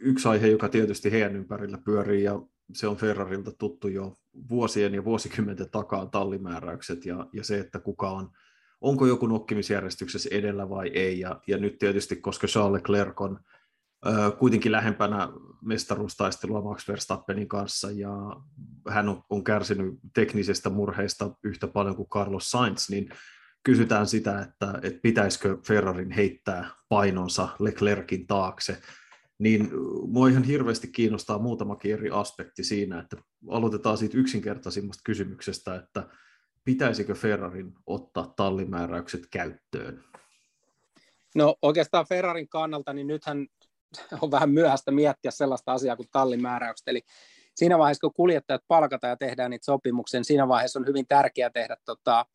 [0.00, 4.14] yksi aihe, joka tietysti heidän ympärillä pyörii, ja se on Ferrarilta tuttu jo
[4.48, 8.30] vuosien ja vuosikymmenten takaa tallimääräykset ja, ja se, että kuka on,
[8.80, 11.20] onko joku nokkimisjärjestyksessä edellä vai ei.
[11.20, 13.40] Ja, ja nyt tietysti, koska Charles Leclerc on
[14.06, 15.28] ö, kuitenkin lähempänä
[15.62, 18.10] mestaruustaistelua Max Verstappenin kanssa ja
[18.88, 23.08] hän on, on kärsinyt teknisestä murheista yhtä paljon kuin Carlos Sainz, niin
[23.64, 28.78] kysytään sitä, että, että pitäisikö Ferrarin heittää painonsa Leclerkin taakse
[29.38, 29.70] niin
[30.06, 33.16] mua ihan hirveästi kiinnostaa muutamakin eri aspekti siinä, että
[33.48, 36.08] aloitetaan siitä yksinkertaisimmasta kysymyksestä, että
[36.66, 40.04] pitäisikö Ferrarin ottaa tallimääräykset käyttöön?
[41.34, 43.46] No oikeastaan Ferrarin kannalta, niin nythän
[44.22, 47.00] on vähän myöhäistä miettiä sellaista asiaa kuin tallimääräykset, eli
[47.54, 51.50] siinä vaiheessa, kun kuljettajat palkataan ja tehdään niitä sopimuksia, niin siinä vaiheessa on hyvin tärkeää
[51.50, 52.26] tehdä tota,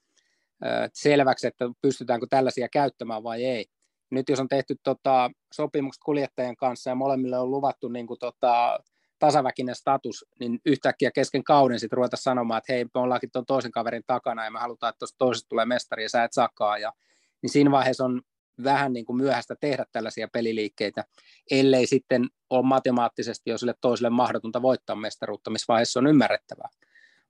[0.93, 3.65] selväksi, että pystytäänkö tällaisia käyttämään vai ei
[4.11, 8.79] nyt jos on tehty tota, sopimukset kuljettajien kanssa ja molemmille on luvattu niin kuin, tota,
[9.21, 13.71] tasaväkinen status, niin yhtäkkiä kesken kauden sitten ruveta sanomaan, että hei, me ollaankin tuon toisen
[13.71, 16.77] kaverin takana ja me halutaan, että tuosta toisesta tulee mestari ja sä et sakaa.
[16.77, 16.93] Ja,
[17.41, 18.21] niin siinä vaiheessa on
[18.63, 21.03] vähän niin kuin myöhäistä tehdä tällaisia peliliikkeitä,
[21.51, 26.69] ellei sitten ole matemaattisesti jo sille toiselle mahdotonta voittaa mestaruutta, missä vaiheessa on ymmärrettävää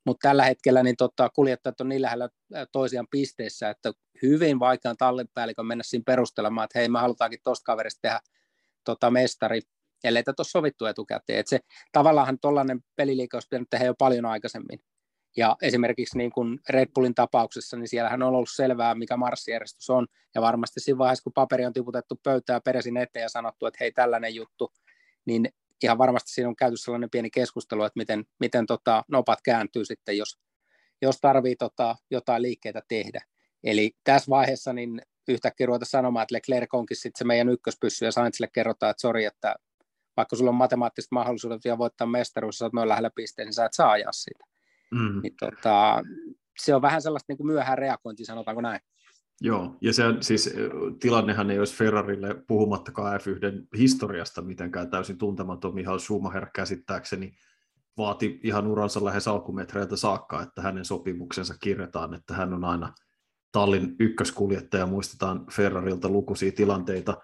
[0.05, 2.29] mutta tällä hetkellä niin tota, kuljettajat on niin lähellä
[2.71, 7.99] toisiaan pisteissä, että hyvin vaikea tallipäällikön mennä siinä perustelemaan, että hei, me halutaankin tuosta kaverista
[8.01, 8.19] tehdä
[8.83, 9.61] tota, mestari,
[10.03, 11.39] ellei tätä ole sovittu etukäteen.
[11.39, 11.59] Et se,
[11.91, 14.79] tavallaan tuollainen peliliike olisi pitänyt tehdä jo paljon aikaisemmin.
[15.37, 20.07] Ja esimerkiksi niin kuin Red Bullin tapauksessa, niin siellähän on ollut selvää, mikä marssijärjestys on.
[20.35, 23.91] Ja varmasti siinä vaiheessa, kun paperi on tiputettu pöytää peresin eteen ja sanottu, että hei,
[23.91, 24.73] tällainen juttu,
[25.25, 25.49] niin
[25.83, 30.17] ihan varmasti siinä on käyty sellainen pieni keskustelu, että miten, miten tota, nopat kääntyy sitten,
[30.17, 30.39] jos,
[31.01, 33.21] jos tarvii tota, jotain liikkeitä tehdä.
[33.63, 38.11] Eli tässä vaiheessa niin yhtäkkiä ruveta sanomaan, että Leclerc onkin sitten se meidän ykköspyssy ja
[38.11, 39.55] Sainzille kerrotaan, että sori, että
[40.17, 43.65] vaikka sulla on matemaattiset mahdollisuudet vielä voittaa mestaruus, sä oot noin lähellä pisteen, niin sä
[43.65, 44.43] et saa ajaa sitä.
[44.91, 45.21] Mm.
[45.23, 46.03] Niin, tota,
[46.59, 48.79] se on vähän sellaista niin kuin myöhään reagointia, sanotaanko näin.
[49.43, 50.53] Joo, ja se siis
[50.99, 55.75] tilannehan ei olisi Ferrarille puhumattakaan F1 historiasta mitenkään täysin tuntematon.
[55.75, 57.37] Mihail Schumacher käsittääkseni
[57.97, 62.93] vaati ihan uransa lähes alkumetreiltä saakka, että hänen sopimuksensa kirjataan, että hän on aina
[63.51, 64.85] tallin ykköskuljettaja.
[64.85, 67.17] Muistetaan Ferrarilta lukuisia tilanteita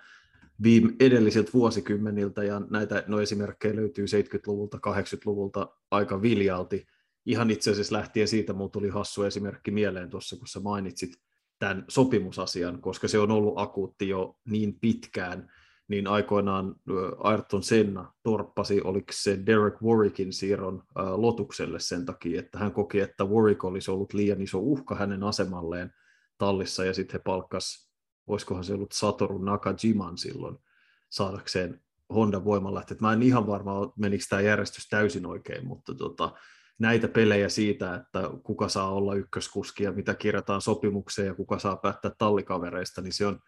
[0.63, 6.87] viime edellisiltä vuosikymmeniltä, ja näitä no esimerkkejä löytyy 70-luvulta, 80-luvulta aika viljalti.
[7.25, 11.11] Ihan itse asiassa lähtien siitä, mulla tuli hassu esimerkki mieleen tuossa, kun sä mainitsit
[11.59, 15.51] tämän sopimusasian, koska se on ollut akuutti jo niin pitkään,
[15.87, 16.75] niin aikoinaan
[17.17, 23.25] Ayrton Senna torppasi, oliko se Derek Warwickin siirron Lotukselle sen takia, että hän koki, että
[23.25, 25.91] Warwick olisi ollut liian iso uhka hänen asemalleen
[26.37, 27.86] tallissa, ja sitten he palkkas,
[28.27, 30.57] olisikohan se ollut Satoru Nakajiman silloin,
[31.09, 31.81] saadakseen
[32.13, 33.01] Honda voimalähteet.
[33.01, 36.33] Mä en ihan varma, menikö tämä järjestys täysin oikein, mutta tota,
[36.79, 41.77] näitä pelejä siitä, että kuka saa olla ykköskuski ja mitä kirjataan sopimukseen ja kuka saa
[41.77, 43.39] päättää tallikavereista, niin se on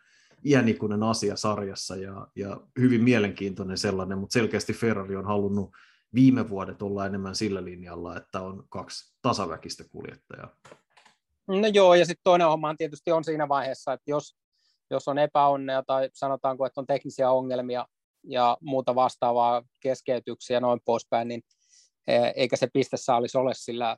[0.45, 5.71] iänikuinen asia sarjassa ja, ja hyvin mielenkiintoinen sellainen, mutta selkeästi Ferrari on halunnut
[6.13, 10.55] viime vuodet olla enemmän sillä linjalla, että on kaksi tasaväkistä kuljettajaa.
[11.47, 14.35] No joo, ja sitten toinen homma tietysti on siinä vaiheessa, että jos,
[14.91, 17.85] jos on epäonnea tai sanotaanko, että on teknisiä ongelmia
[18.23, 21.41] ja muuta vastaavaa keskeytyksiä ja noin poispäin, niin
[22.07, 22.67] e, eikä se
[23.13, 23.97] olisi ole sillä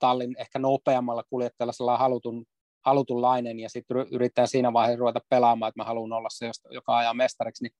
[0.00, 2.46] tallin ehkä nopeammalla kuljettajalla sellainen halutun,
[2.86, 7.14] halutunlainen ja sitten yrittää siinä vaiheessa ruveta pelaamaan, että mä haluan olla se, joka ajaa
[7.14, 7.72] mestariksi, niin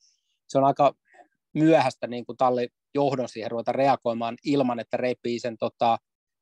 [0.49, 0.95] se on aika
[1.55, 5.99] myöhäistä niin kuin talli johdon siihen ruveta reagoimaan ilman, että repii sen tota,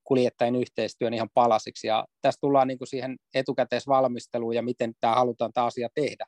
[0.09, 1.87] kuljettajien yhteistyön ihan palasiksi.
[1.87, 6.27] Ja tässä tullaan niin kuin siihen etukäteisvalmisteluun ja miten tämä halutaan tämä asia tehdä.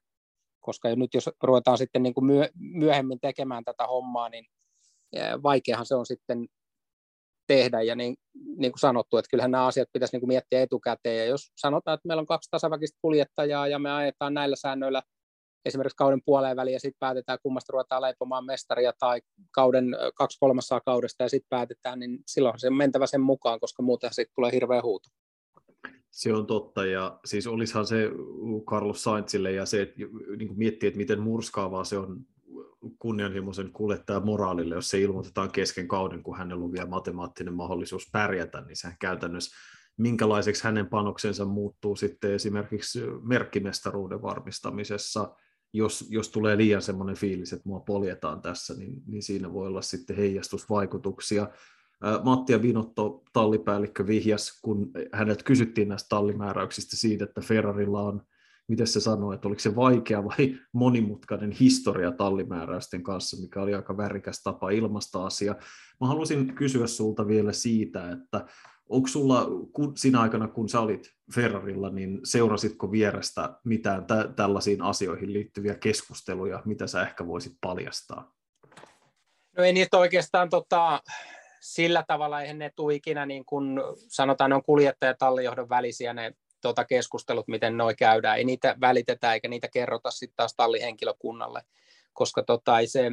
[0.61, 2.25] Koska nyt jos ruvetaan sitten niin kuin
[2.59, 4.45] myöhemmin tekemään tätä hommaa, niin
[5.43, 6.47] vaikeahan se on sitten
[7.47, 7.83] tehdä.
[7.83, 8.17] Ja niin,
[8.57, 11.19] niin kuin sanottu, että kyllähän nämä asiat pitäisi niin kuin miettiä etukäteen.
[11.19, 15.03] Ja jos sanotaan, että meillä on kaksi tasaväkistä kuljettajaa ja me ajetaan näillä säännöillä
[15.65, 19.21] esimerkiksi kauden puoleen väliin ja sitten päätetään, kummasta ruvetaan leipomaan mestaria tai
[19.51, 23.83] kauden kaksi kolmasosaa kaudesta ja sitten päätetään, niin silloin se on mentävä sen mukaan, koska
[23.83, 25.09] muuten sitten tulee hirveä huuto.
[26.11, 28.11] Se on totta, ja siis olisihan se
[28.67, 30.01] Carlos Sainzille ja se, että
[30.39, 32.21] niin miettii, että miten murskaavaa se on
[32.99, 38.61] kunnianhimoisen kuljettajan moraalille, jos se ilmoitetaan kesken kauden, kun hänellä on vielä matemaattinen mahdollisuus pärjätä,
[38.61, 39.57] niin sehän käytännössä
[39.97, 45.37] minkälaiseksi hänen panoksensa muuttuu sitten esimerkiksi merkkimestaruuden varmistamisessa,
[45.73, 49.83] jos, jos tulee liian semmoinen fiilis, että mua poljetaan tässä, niin, niin siinä voi olla
[49.83, 51.49] sitten heijastusvaikutuksia.
[52.25, 58.23] Matti ja Vinotto, tallipäällikkö, vihjas, kun hänet kysyttiin näistä tallimääräyksistä siitä, että Ferrarilla on,
[58.69, 63.97] miten se sanoi, että oliko se vaikea vai monimutkainen historia tallimääräysten kanssa, mikä oli aika
[63.97, 65.57] värikäs tapa ilmasta asia.
[66.01, 68.47] Mä haluaisin kysyä sulta vielä siitä, että
[68.91, 74.83] onko sulla kun, siinä aikana, kun sä olit Ferrarilla, niin seurasitko vierestä mitään tä- tällaisiin
[74.83, 78.35] asioihin liittyviä keskusteluja, mitä sä ehkä voisit paljastaa?
[79.57, 81.01] No ei niitä oikeastaan tota,
[81.61, 86.33] sillä tavalla, eihän ne tule ikinä niin kuin sanotaan, ne on kuljettaja tallijohdon välisiä ne
[86.61, 88.39] tota, keskustelut, miten noi käydään.
[88.39, 91.63] Ei niitä välitetä eikä niitä kerrota sitten taas tallihenkilökunnalle,
[92.13, 93.11] koska tota, ei se,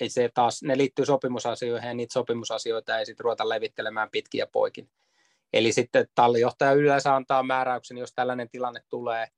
[0.00, 4.90] ei se taas, ne liittyy sopimusasioihin ja niitä sopimusasioita ei sitten ruveta levittelemään pitkiä poikin.
[5.52, 9.28] Eli sitten tallijohtaja yleensä antaa määräyksen, jos tällainen tilanne tulee,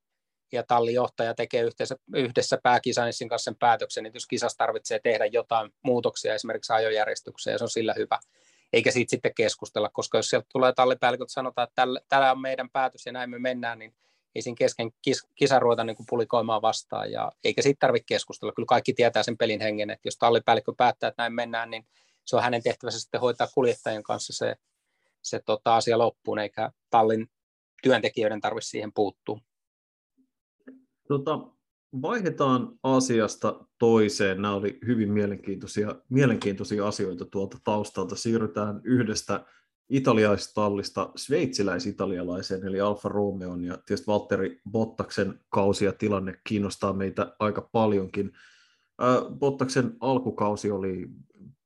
[0.52, 5.70] ja tallijohtaja tekee yhdessä, yhdessä pääkisanissin kanssa sen päätöksen, että jos kisassa tarvitsee tehdä jotain
[5.82, 8.18] muutoksia esimerkiksi ajojärjestykseen, se on sillä hyvä.
[8.72, 13.06] Eikä siitä sitten keskustella, koska jos sieltä tulee tallipäälliköt sanotaan, että tämä on meidän päätös
[13.06, 13.94] ja näin me mennään, niin
[14.34, 18.52] ei siinä kesken kis, kisa ruveta niin pulikoimaan vastaan, ja eikä siitä tarvitse keskustella.
[18.52, 21.86] Kyllä kaikki tietää sen pelin hengen, että jos tallipäällikkö päättää, että näin mennään, niin
[22.24, 24.56] se on hänen tehtävänsä sitten hoitaa kuljettajien kanssa se
[25.22, 27.26] se tota, asia loppuun, eikä tallin
[27.82, 29.38] työntekijöiden tarvitse siihen puuttua.
[31.08, 31.38] Tota,
[32.02, 34.42] vaihdetaan asiasta toiseen.
[34.42, 38.16] Nämä oli hyvin mielenkiintoisia, mielenkiintoisia asioita tuolta taustalta.
[38.16, 39.46] Siirrytään yhdestä
[39.88, 47.68] italialaistallista sveitsiläis-italialaiseen, eli Alfa Romeon, ja tietysti Valtteri Bottaksen kausi ja tilanne kiinnostaa meitä aika
[47.72, 48.32] paljonkin.
[49.38, 51.08] Bottaksen alkukausi oli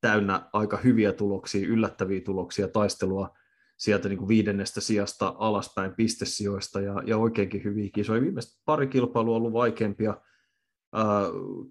[0.01, 3.37] täynnä aika hyviä tuloksia, yllättäviä tuloksia, taistelua
[3.77, 8.21] sieltä niin kuin viidennestä sijasta alaspäin pistesijoista ja, ja oikeinkin hyviä kisoja.
[8.21, 10.21] Viimeiset pari kilpailua on ollut vaikeampia.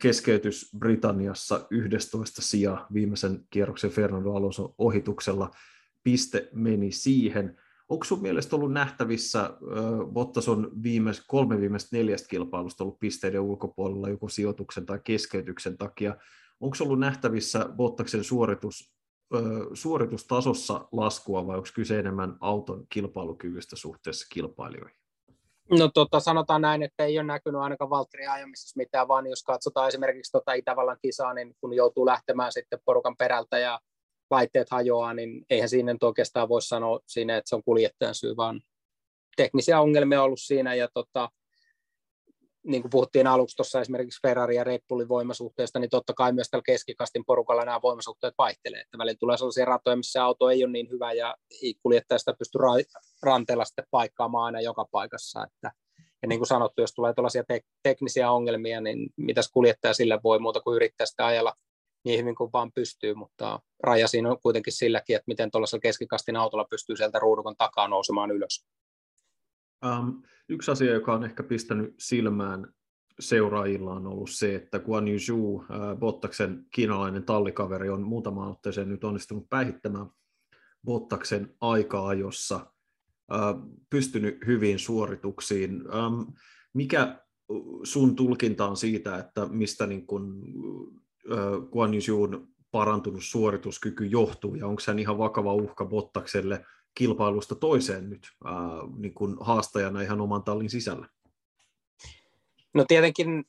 [0.02, 5.50] keskeytys Britanniassa 11 sija viimeisen kierroksen Fernando Alonso ohituksella.
[6.02, 7.56] Piste meni siihen.
[7.88, 9.50] Onko sun mielestä ollut nähtävissä, äh,
[10.12, 16.16] Bottas on viimeis, kolme viimeistä neljästä kilpailusta ollut pisteiden ulkopuolella joko sijoituksen tai keskeytyksen takia.
[16.60, 18.95] Onko ollut nähtävissä Bottaksen suoritus
[19.74, 24.96] suoritustasossa laskua vai onko kyse enemmän auton kilpailukyvystä suhteessa kilpailijoihin?
[25.70, 29.88] No tota, sanotaan näin, että ei ole näkynyt ainakaan Valtterin ajamisessa mitään, vaan jos katsotaan
[29.88, 33.80] esimerkiksi tota Itävallan kisaa, niin kun joutuu lähtemään sitten porukan perältä ja
[34.30, 38.36] laitteet hajoaa, niin eihän siinä nyt oikeastaan voi sanoa siinä, että se on kuljettajan syy,
[38.36, 38.60] vaan
[39.36, 41.28] teknisiä ongelmia on ollut siinä ja tota,
[42.66, 46.50] niin kuin puhuttiin aluksi tuossa esimerkiksi Ferrari ja Red Bullin voimasuhteesta, niin totta kai myös
[46.50, 48.80] tällä keskikastin porukalla nämä voimasuhteet vaihtelee.
[48.80, 51.36] Että välillä tulee sellaisia ratoja, missä auto ei ole niin hyvä ja
[51.82, 55.44] kuljettaja sitä pystyy ra- ranteella sitten paikkaamaan aina joka paikassa.
[55.44, 55.72] Että,
[56.22, 60.38] ja niin kuin sanottu, jos tulee tällaisia te- teknisiä ongelmia, niin mitäs kuljettaja sille voi
[60.38, 61.54] muuta kuin yrittää sitä ajella
[62.04, 66.36] niin hyvin kuin vaan pystyy, mutta raja siinä on kuitenkin silläkin, että miten tuollaisella keskikastin
[66.36, 68.64] autolla pystyy sieltä ruudukon takaa nousemaan ylös.
[69.84, 72.74] Um, yksi asia, joka on ehkä pistänyt silmään
[73.20, 78.88] seuraajilla on ollut se, että Guan Yu Zhu, äh, Bottaksen kiinalainen tallikaveri, on muutama otteeseen
[78.88, 80.06] nyt onnistunut päihittämään
[80.84, 82.66] Bottaksen aika-ajossa,
[83.32, 83.40] äh,
[83.90, 85.70] pystynyt hyviin suorituksiin.
[85.94, 86.20] Ähm,
[86.74, 87.26] mikä
[87.82, 90.42] sun tulkinta on siitä, että mistä niin kun,
[91.72, 96.64] Guan Yuzhun parantunut suorituskyky johtuu, ja onko hän ihan vakava uhka Bottakselle
[96.96, 98.54] kilpailusta toiseen nyt ää,
[98.96, 101.06] niin kun haastajana ihan oman tallin sisällä?
[102.74, 103.44] No tietenkin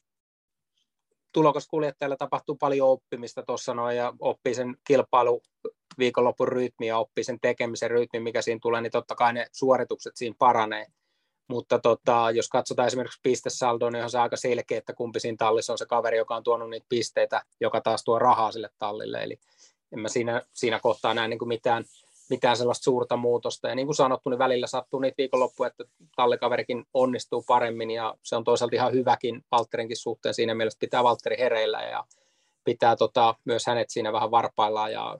[1.31, 5.41] tulokaskuljettajalla tapahtuu paljon oppimista tuossa noin ja oppii sen kilpailu
[5.97, 10.15] viikonlopun rytmi ja oppii sen tekemisen rytmi, mikä siinä tulee, niin totta kai ne suoritukset
[10.15, 10.85] siinä paranee.
[11.47, 15.73] Mutta tota, jos katsotaan esimerkiksi pistesaldoa, niin on se aika selkeä, että kumpi siinä tallissa
[15.73, 19.23] on se kaveri, joka on tuonut niitä pisteitä, joka taas tuo rahaa sille tallille.
[19.23, 19.39] Eli
[19.91, 21.83] en mä siinä, siinä kohtaa näe niin kuin mitään,
[22.29, 23.67] mitään sellaista suurta muutosta.
[23.67, 25.83] Ja niin kuin sanottu, niin välillä sattuu niitä viikonloppuja, että
[26.15, 30.33] tallikaverikin onnistuu paremmin ja se on toisaalta ihan hyväkin Valtterinkin suhteen.
[30.33, 32.03] Siinä mielessä pitää Valtteri hereillä ja
[32.63, 35.17] pitää tota, myös hänet siinä vähän varpaillaan ja,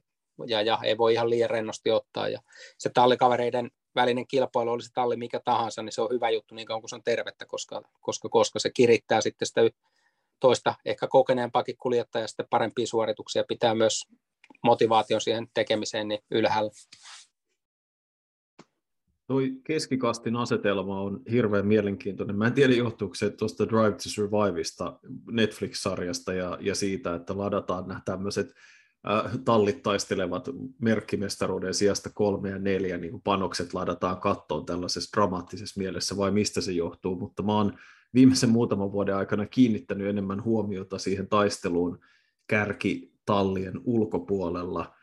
[0.48, 2.30] ja, ja ei voi ihan liian rennosti ottaa.
[2.30, 2.42] Ja
[2.78, 6.82] se tallikavereiden välinen kilpailu, olisi talli mikä tahansa, niin se on hyvä juttu niin kauan
[6.82, 9.62] kuin se on tervettä, koska, koska, koska se kirittää sitten sitä
[10.40, 14.08] toista ehkä kokeneempaakin kuljettajaa sitten parempia suorituksia, pitää myös
[14.68, 16.72] motivaation siihen tekemiseen niin ylhäällä.
[19.28, 22.38] Toi keskikastin asetelma on hirveän mielenkiintoinen.
[22.38, 25.00] Mä en tiedä johtuuko se tuosta Drive to Surviveista
[25.32, 28.54] Netflix-sarjasta ja, ja siitä, että ladataan nämä tämmöiset
[29.10, 30.50] äh, tallit taistelevat
[30.82, 36.72] merkkimestaruuden sijasta kolme ja neljä, niin panokset ladataan kattoon tällaisessa dramaattisessa mielessä, vai mistä se
[36.72, 37.78] johtuu, mutta mä oon
[38.14, 42.00] viimeisen muutaman vuoden aikana kiinnittänyt enemmän huomiota siihen taisteluun
[43.28, 44.96] kärkitallien ulkopuolella,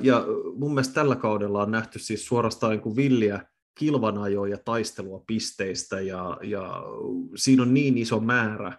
[0.00, 3.46] ja mun mielestä tällä kaudella on nähty siis suorastaan niin kuin villiä
[3.78, 6.82] kilvanajoa ja taistelua pisteistä, ja, ja
[7.36, 8.78] siinä on niin iso määrä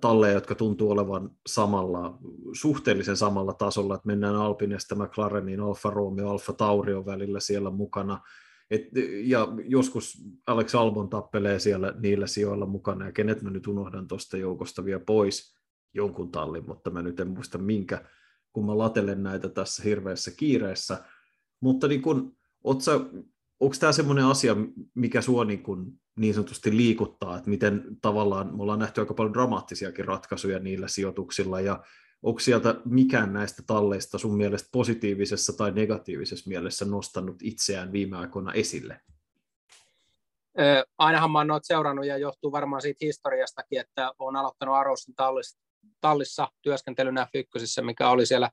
[0.00, 2.18] talleja, jotka tuntuu olevan samalla,
[2.52, 8.20] suhteellisen samalla tasolla, että mennään Alpinesta McLarenin, Alfa Romeo, Alfa Taurio välillä siellä mukana,
[8.70, 8.82] et,
[9.22, 14.36] ja joskus Alex Albon tappelee siellä niillä sijoilla mukana, ja kenet mä nyt unohdan tuosta
[14.36, 15.54] joukosta vielä pois,
[15.94, 18.04] jonkun tallin, mutta mä nyt en muista minkä,
[18.52, 21.04] kun mä latelen näitä tässä hirveässä kiireessä.
[21.60, 22.36] Mutta niin kun,
[22.78, 22.92] sä,
[23.60, 24.56] onko tämä semmoinen asia,
[24.94, 29.34] mikä sua niin, kun, niin sanotusti liikuttaa, että miten tavallaan, me ollaan nähty aika paljon
[29.34, 31.84] dramaattisiakin ratkaisuja niillä sijoituksilla, ja
[32.22, 38.52] onko sieltä mikään näistä talleista sun mielestä positiivisessa tai negatiivisessa mielessä nostanut itseään viime aikoina
[38.52, 39.00] esille?
[40.98, 45.63] ainahan mä oon noita seurannut ja johtuu varmaan siitä historiastakin, että olen aloittanut Arosin tallista
[46.00, 47.30] tallissa työskentelyn f
[47.82, 48.50] mikä oli siellä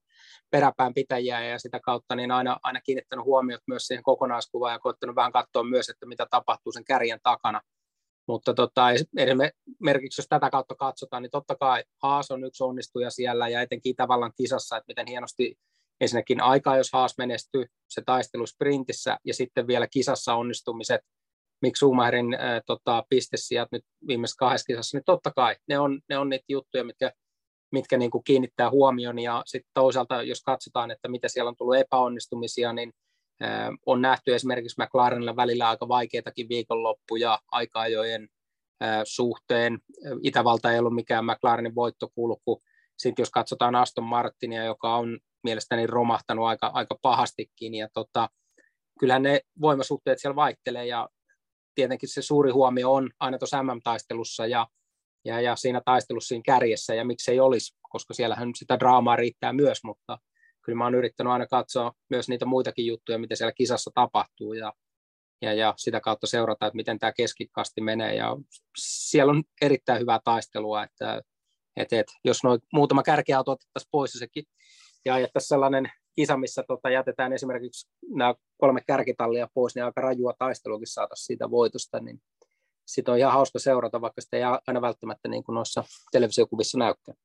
[0.50, 5.16] peräpään pitäjiä ja sitä kautta niin aina, aina kiinnittänyt huomiot myös siihen kokonaiskuvaan ja koittanut
[5.16, 7.62] vähän katsoa myös, että mitä tapahtuu sen kärjen takana.
[8.28, 13.50] Mutta tota, esimerkiksi jos tätä kautta katsotaan, niin totta kai Haas on yksi onnistuja siellä
[13.50, 15.56] ja etenkin tavallaan kisassa, että miten hienosti
[16.02, 21.02] ensinnäkin aikaa, jos Haas menestyy, se taistelu sprintissä ja sitten vielä kisassa onnistumiset,
[21.62, 26.18] miksi Schumacherin äh, tota, pistesijat nyt viimeisessä kahdessa kisassa, niin totta kai ne on, ne
[26.18, 27.12] on niitä juttuja, mitkä
[27.72, 31.76] mitkä niin kuin kiinnittää huomion ja sitten toisaalta, jos katsotaan, että mitä siellä on tullut
[31.76, 32.94] epäonnistumisia, niin
[33.86, 38.28] on nähty esimerkiksi McLarenilla välillä aika vaikeitakin viikonloppuja aika-ajojen
[39.04, 39.80] suhteen.
[40.24, 42.62] Itävalta ei ollut mikään McLarenin voittokulku.
[42.98, 48.30] Sitten jos katsotaan Aston Martinia, joka on mielestäni romahtanut aika, aika pahastikin, ja tota,
[49.00, 51.10] kyllähän ne voimasuhteet siellä vaihtelee, ja
[51.76, 54.68] tietenkin se suuri huomio on aina tuossa MM-taistelussa, ja
[55.26, 59.84] ja, ja siinä taistelussa siinä kärjessä, ja miksei olisi, koska siellähän sitä draamaa riittää myös,
[59.84, 60.18] mutta
[60.62, 64.74] kyllä mä oon yrittänyt aina katsoa myös niitä muitakin juttuja, mitä siellä kisassa tapahtuu, ja,
[65.42, 68.38] ja, ja sitä kautta seurata, että miten tämä keskikasti menee, ja
[68.78, 71.22] siellä on erittäin hyvää taistelua, että
[71.78, 74.44] et, et, jos noin muutama kärkiauto otettaisiin pois ja, sekin,
[75.06, 80.34] ja ajettaisiin sellainen kisa, missä tota, jätetään esimerkiksi nämä kolme kärkitallia pois, niin aika rajua
[80.40, 82.22] taisteluakin saataisiin siitä voitosta, niin
[82.88, 87.18] sitä on ihan hauska seurata, vaikka sitä ei aina välttämättä niin kuin noissa televisiokuvissa näykään.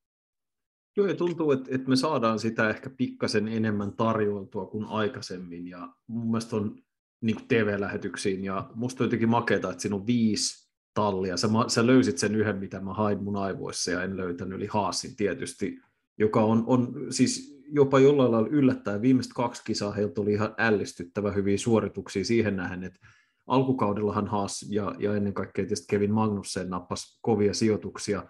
[0.96, 5.88] Joo, ja tuntuu, että, että me saadaan sitä ehkä pikkasen enemmän tarjoiltua kuin aikaisemmin, ja
[6.06, 6.82] mun mielestä on
[7.20, 11.36] niin TV-lähetyksiin, ja musta on jotenkin makeeta, että siinä on viisi tallia.
[11.36, 15.16] Sä, sä löysit sen yhden, mitä mä hain mun aivoissa, ja en löytänyt, eli Haasin
[15.16, 15.80] tietysti,
[16.18, 19.02] joka on, on siis jopa jollain lailla yllättäen.
[19.02, 23.00] Viimeiset kaksi kisaa heiltä oli ihan ällistyttävä hyviä suorituksia siihen nähden, että
[23.46, 28.22] alkukaudellahan Haas ja, ja ennen kaikkea tietysti Kevin Magnussen nappasi kovia sijoituksia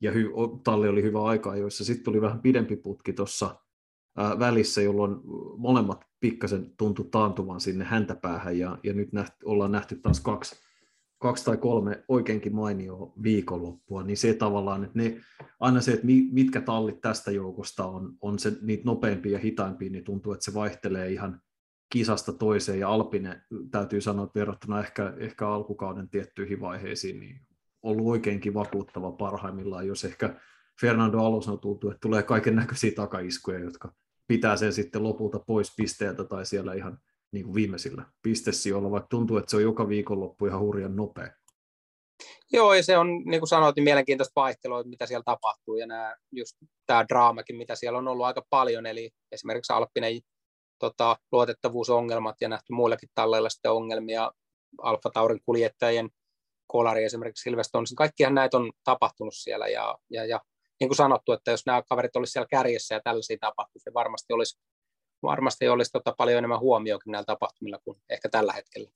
[0.00, 0.30] ja hy,
[0.64, 3.56] talli oli hyvä aika, joissa sitten tuli vähän pidempi putki tuossa
[4.38, 5.16] välissä, jolloin
[5.56, 10.56] molemmat pikkasen tuntui taantuvan sinne häntäpäähän ja, ja nyt nähty, ollaan nähty taas kaksi,
[11.22, 15.20] kaksi tai kolme oikeinkin mainio viikonloppua, niin se tavallaan, että ne,
[15.60, 20.04] aina se, että mitkä tallit tästä joukosta on, on se, niitä nopeimpia ja hitaimpia, niin
[20.04, 21.40] tuntuu, että se vaihtelee ihan,
[21.92, 27.40] kisasta toiseen, ja Alpine täytyy sanoa, että verrattuna ehkä, ehkä alkukauden tiettyihin vaiheisiin, niin
[27.82, 30.40] ollut oikeinkin vakuuttava parhaimmillaan, jos ehkä
[30.80, 33.92] Fernando Alonso tuntuu, että tulee kaiken näköisiä takaiskuja, jotka
[34.26, 36.98] pitää sen sitten lopulta pois pisteeltä tai siellä ihan
[37.32, 41.30] niin kuin viimeisillä pistesijoilla, vaikka tuntuu, että se on joka viikonloppu ihan hurjan nopea.
[42.52, 46.16] Joo, ja se on, niin kuin sanoit, niin mielenkiintoista vaihtelua, mitä siellä tapahtuu, ja nämä,
[46.32, 46.56] just
[46.86, 50.20] tämä draamakin, mitä siellä on ollut aika paljon, eli esimerkiksi Alppinen
[50.78, 54.32] tota, luotettavuusongelmat ja nähty muillakin talleilla sitten ongelmia,
[54.82, 56.10] Alfa Taurin kuljettajien
[56.66, 60.40] kolari esimerkiksi Silverstonesin, kaikkihan näitä on tapahtunut siellä, ja, ja, ja
[60.80, 64.32] niin kuin sanottu, että jos nämä kaverit olisivat siellä kärjessä ja tällaisia tapahtumia, niin varmasti
[64.32, 64.60] olisi,
[65.22, 68.90] varmasti olisi tota paljon enemmän huomioon näillä tapahtumilla kuin ehkä tällä hetkellä.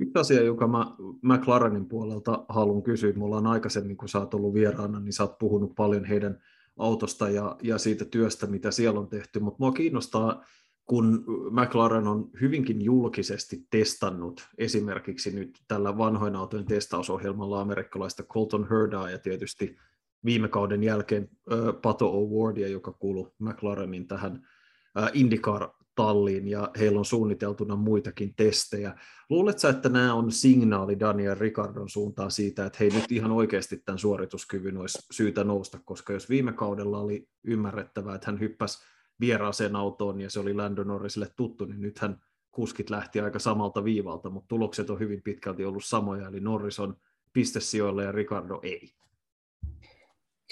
[0.00, 4.54] Yksi asia, joka mä McLarenin puolelta haluan kysyä, me ollaan aikaisemmin, kun sä oot ollut
[4.54, 6.42] vieraana, niin sä oot puhunut paljon heidän
[6.78, 10.44] autosta ja, ja siitä työstä, mitä siellä on tehty, mutta mua kiinnostaa,
[10.84, 19.10] kun McLaren on hyvinkin julkisesti testannut esimerkiksi nyt tällä vanhojen autojen testausohjelmalla amerikkalaista Colton Herdaa
[19.10, 19.76] ja tietysti
[20.24, 21.28] viime kauden jälkeen
[21.82, 24.48] Pato Awardia, joka kuuluu McLarenin tähän
[25.06, 28.94] IndyCar-talliin, ja heillä on suunniteltuna muitakin testejä.
[29.30, 33.98] Luuletko että nämä on signaali Daniel Ricardon suuntaan siitä, että hei nyt ihan oikeasti tämän
[33.98, 38.78] suorituskyvyn olisi syytä nousta, koska jos viime kaudella oli ymmärrettävää, että hän hyppäsi
[39.20, 42.20] vieraaseen autoon ja se oli Lando Norrisille tuttu, niin nythän
[42.50, 46.96] kuskit lähti aika samalta viivalta, mutta tulokset on hyvin pitkälti ollut samoja, eli Norris on
[47.32, 48.98] pistesijoilla ja Ricardo ei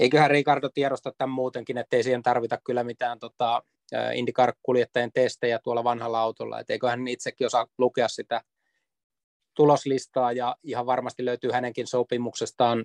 [0.01, 3.63] eiköhän Ricardo tiedosta tämän muutenkin, ettei siihen tarvita kyllä mitään tota,
[4.15, 8.41] IndyCar-kuljettajien testejä tuolla vanhalla autolla, et eiköhän itsekin osaa lukea sitä
[9.55, 12.85] tuloslistaa ja ihan varmasti löytyy hänenkin sopimuksestaan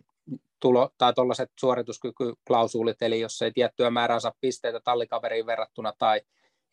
[0.59, 6.21] tulo, tai tuollaiset suorituskykyklausuulit, eli jos ei tiettyä määrää saa pisteitä tallikaveriin verrattuna tai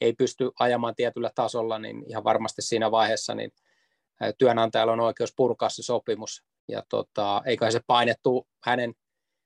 [0.01, 3.51] ei pysty ajamaan tietyllä tasolla, niin ihan varmasti siinä vaiheessa niin
[4.39, 6.45] työnantajalla on oikeus purkaa se sopimus.
[6.68, 8.95] Ja tota, eiköhän se painettu hänen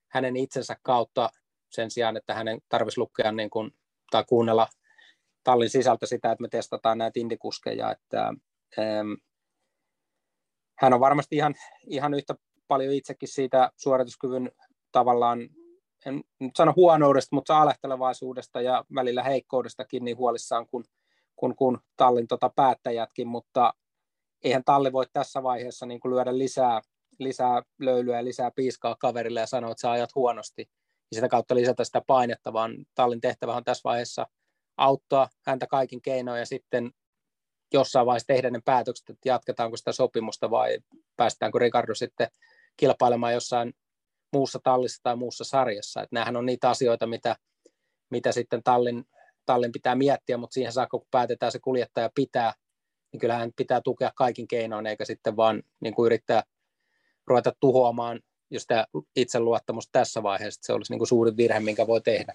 [0.08, 1.30] hänen itsensä kautta
[1.70, 3.70] sen sijaan, että hänen tarvitsisi lukea niin kuin,
[4.12, 4.68] tai kuunnella
[5.44, 8.26] tallin sisältä sitä, että me testataan näitä indikuskeja, että
[8.78, 9.12] ähm,
[10.78, 11.54] hän on varmasti ihan,
[11.86, 12.34] ihan yhtä
[12.68, 14.50] paljon itsekin siitä suorituskyvyn
[14.92, 15.48] tavallaan,
[16.06, 20.84] en nyt sano huonoudesta, mutta alehtelevaisuudesta ja välillä heikkoudestakin niin huolissaan kuin
[21.36, 23.74] kun, kun tallin tota päättäjätkin, mutta
[24.44, 26.80] eihän talli voi tässä vaiheessa niin kuin lyödä lisää
[27.18, 30.70] lisää löylyä ja lisää piiskaa kaverille ja sanoa, että sä ajat huonosti,
[31.12, 34.26] ja sitä kautta lisätä sitä painetta, vaan tallin tehtävä on tässä vaiheessa
[34.76, 36.90] auttaa häntä kaikin keinoin ja sitten
[37.72, 40.78] jossain vaiheessa tehdä ne päätökset, että jatketaanko sitä sopimusta vai
[41.16, 42.28] päästäänkö Ricardo sitten
[42.76, 43.72] kilpailemaan jossain
[44.32, 46.02] muussa tallissa tai muussa sarjassa.
[46.02, 47.36] Että nämähän on niitä asioita, mitä,
[48.10, 49.04] mitä sitten tallin,
[49.46, 52.52] tallin pitää miettiä, mutta siihen saakka kun päätetään se kuljettaja pitää,
[53.12, 56.42] niin kyllähän pitää tukea kaikin keinoin, eikä sitten vaan niin kuin yrittää
[57.26, 58.20] ruveta tuhoamaan
[58.52, 58.84] just tämä
[59.16, 62.32] itseluottamus tässä vaiheessa, se olisi niin kuin suurin virhe, minkä voi tehdä.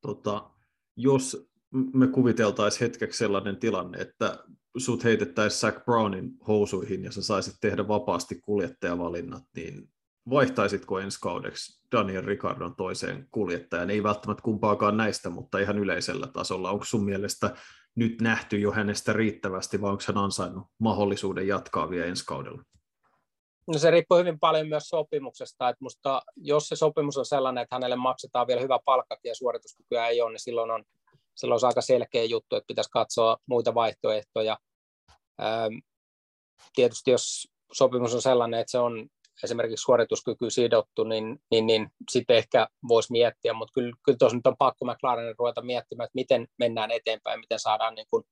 [0.00, 0.50] Tota,
[0.96, 4.44] jos me kuviteltaisiin hetkeksi sellainen tilanne, että
[4.76, 9.88] sut heitettäisiin Zach Brownin housuihin ja sä saisit tehdä vapaasti kuljettajavalinnat, niin
[10.30, 13.90] vaihtaisitko ensi kaudeksi Daniel Ricardon toiseen kuljettajan?
[13.90, 16.70] Ei välttämättä kumpaakaan näistä, mutta ihan yleisellä tasolla.
[16.70, 17.56] Onko sun mielestä
[17.94, 22.62] nyt nähty jo hänestä riittävästi vai onko hän ansainnut mahdollisuuden jatkaa vielä ensi kaudella?
[23.68, 27.74] No se riippuu hyvin paljon myös sopimuksesta, että musta, jos se sopimus on sellainen, että
[27.74, 30.84] hänelle maksetaan vielä hyvä palkkakin ja suorituskykyä ei ole, niin silloin on,
[31.34, 34.58] silloin on aika selkeä juttu, että pitäisi katsoa muita vaihtoehtoja.
[36.74, 39.08] Tietysti jos sopimus on sellainen, että se on
[39.44, 44.46] esimerkiksi suorituskyky sidottu, niin, niin, niin sitten ehkä voisi miettiä, mutta kyllä, kyllä tuossa nyt
[44.46, 48.24] on pakko McLarenin ruveta miettimään, että miten mennään eteenpäin, miten saadaan niin kuin,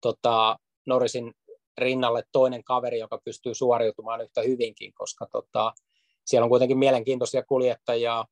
[0.00, 1.34] tota, Norrisin
[1.78, 5.72] rinnalle toinen kaveri, joka pystyy suoriutumaan yhtä hyvinkin, koska tota,
[6.26, 8.24] siellä on kuitenkin mielenkiintoisia kuljettajia.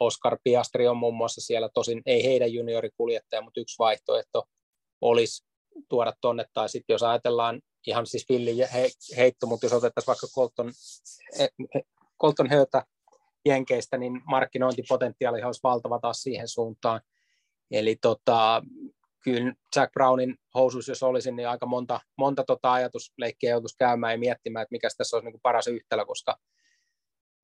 [0.00, 4.44] Oscar Piastri on muun muassa siellä, tosin ei heidän juniorikuljettaja, mutta yksi vaihtoehto
[5.00, 5.46] olisi
[5.88, 8.56] tuoda tuonne, tai sitten jos ajatellaan ihan siis villi
[9.16, 10.72] heitto, mutta jos otettaisiin vaikka Colton,
[12.20, 12.84] Colton Hötä
[13.44, 17.00] Jenkeistä, niin markkinointipotentiaali olisi valtava taas siihen suuntaan.
[17.70, 18.62] Eli tota,
[19.26, 24.18] kyllä Jack Brownin housuissa, jos olisin, niin aika monta, monta tota ajatusleikkiä joutuisi käymään ja
[24.18, 26.36] miettimään, että mikä tässä olisi niin kuin paras yhtälö, koska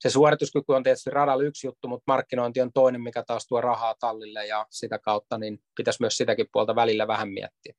[0.01, 3.95] se suorituskyky on tietysti radalla yksi juttu, mutta markkinointi on toinen, mikä taas tuo rahaa
[4.01, 7.75] tallille ja sitä kautta niin pitäisi myös sitäkin puolta välillä vähän miettiä.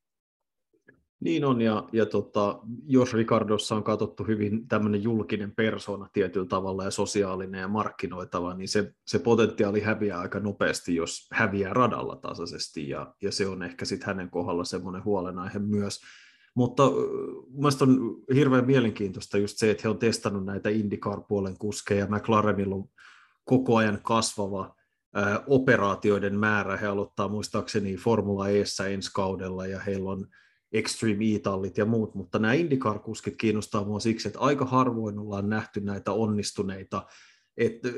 [1.23, 6.83] Niin on, ja, ja tota, jos Ricardossa on katsottu hyvin tämmöinen julkinen persona tietyllä tavalla
[6.83, 12.89] ja sosiaalinen ja markkinoitava, niin se, se potentiaali häviää aika nopeasti, jos häviää radalla tasaisesti,
[12.89, 15.99] ja, ja se on ehkä sitten hänen kohdalla semmoinen huolenaihe myös.
[16.55, 16.83] Mutta
[17.53, 22.07] mielestäni on hirveän mielenkiintoista just se, että he on testannut näitä IndyCar-puolen kuskeja.
[22.07, 22.85] McLarenilla on
[23.45, 24.75] koko ajan kasvava
[25.13, 26.77] ää, operaatioiden määrä.
[26.77, 30.27] He aloittaa muistaakseni Formula Eessä ensi kaudella ja heillä on
[30.73, 35.81] Extreme E-tallit ja muut, mutta nämä IndyCar-kuskit kiinnostaa mua siksi, että aika harvoin ollaan nähty
[35.81, 37.07] näitä onnistuneita,
[37.57, 37.89] että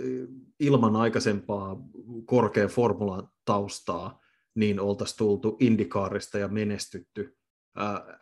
[0.59, 1.77] ilman aikaisempaa
[2.25, 4.21] korkean formulan taustaa,
[4.55, 7.37] niin oltaisiin tultu IndyCarista ja menestytty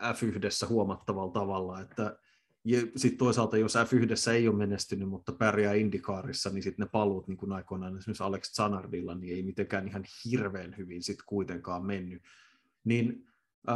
[0.02, 2.18] F1 huomattavalla tavalla, että
[2.96, 7.38] sitten toisaalta, jos F1 ei ole menestynyt, mutta pärjää Indikaarissa, niin sitten ne paluut, niin
[7.38, 12.22] kuin aikoinaan esimerkiksi Alex Zanardilla, niin ei mitenkään ihan hirveän hyvin sitten kuitenkaan mennyt.
[12.84, 13.28] Niin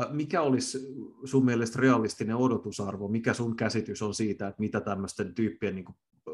[0.10, 0.80] mikä olisi
[1.26, 3.08] sun mielestä realistinen odotusarvo?
[3.08, 5.86] Mikä sun käsitys on siitä, että mitä tämmöisten tyyppien niin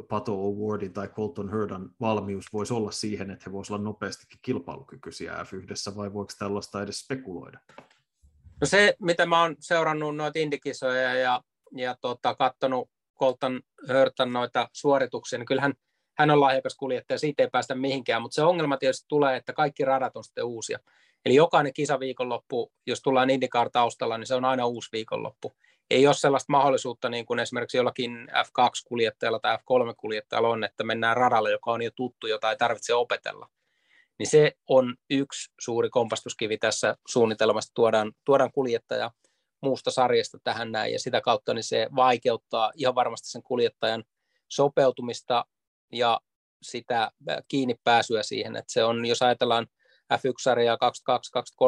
[0.09, 5.33] Pato Awardin tai Colton Herdan valmius voisi olla siihen, että he voisivat olla nopeastikin kilpailukykyisiä
[5.33, 7.59] F1, vai voiko tällaista edes spekuloida?
[8.61, 11.41] No se, mitä mä oon seurannut noita indikisoja ja,
[11.75, 12.89] ja tota, katsonut
[13.19, 15.73] Colton Hurtan noita suorituksia, niin kyllähän
[16.17, 19.85] hän on lahjakas kuljettaja, siitä ei päästä mihinkään, mutta se ongelma tietysti tulee, että kaikki
[19.85, 20.79] radat on sitten uusia.
[21.25, 25.53] Eli jokainen kisaviikonloppu, jos tullaan IndyCar taustalla, niin se on aina uusi viikonloppu.
[25.89, 31.51] Ei ole sellaista mahdollisuutta, niin kuin esimerkiksi jollakin F2-kuljettajalla tai F3-kuljettajalla on, että mennään radalle,
[31.51, 33.49] joka on jo tuttu, jota ei tarvitse opetella.
[34.19, 39.11] Niin se on yksi suuri kompastuskivi tässä suunnitelmassa, tuodaan, tuodaan kuljettaja
[39.61, 44.03] muusta sarjasta tähän näin, ja sitä kautta niin se vaikeuttaa ihan varmasti sen kuljettajan
[44.47, 45.45] sopeutumista
[45.93, 46.19] ja
[46.61, 47.11] sitä
[47.47, 49.67] kiinni pääsyä siihen, että se on, jos ajatellaan
[50.17, 50.77] F1-sarjaa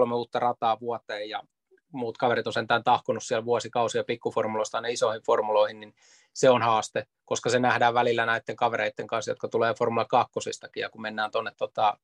[0.10, 1.44] 22-23 uutta rataa vuoteen ja
[1.92, 5.96] muut kaverit on sentään tahkonut siellä vuosikausia pikkuformuloista aina isoihin formuloihin, niin
[6.34, 10.34] se on haaste, koska se nähdään välillä näiden kavereiden kanssa, jotka tulee Formula 2
[10.76, 11.98] ja kun mennään tuonne tota,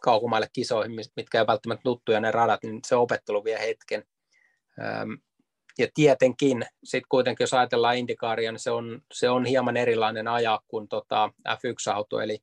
[0.00, 4.04] kaukomaille kisoihin, mitkä ei välttämättä tuttuja ne radat, niin se opettelu vie hetken.
[5.78, 10.60] Ja tietenkin, sitten kuitenkin jos ajatellaan Indikaaria, niin se on, se on hieman erilainen ajaa
[10.68, 12.38] kuin tota F1-auto, eli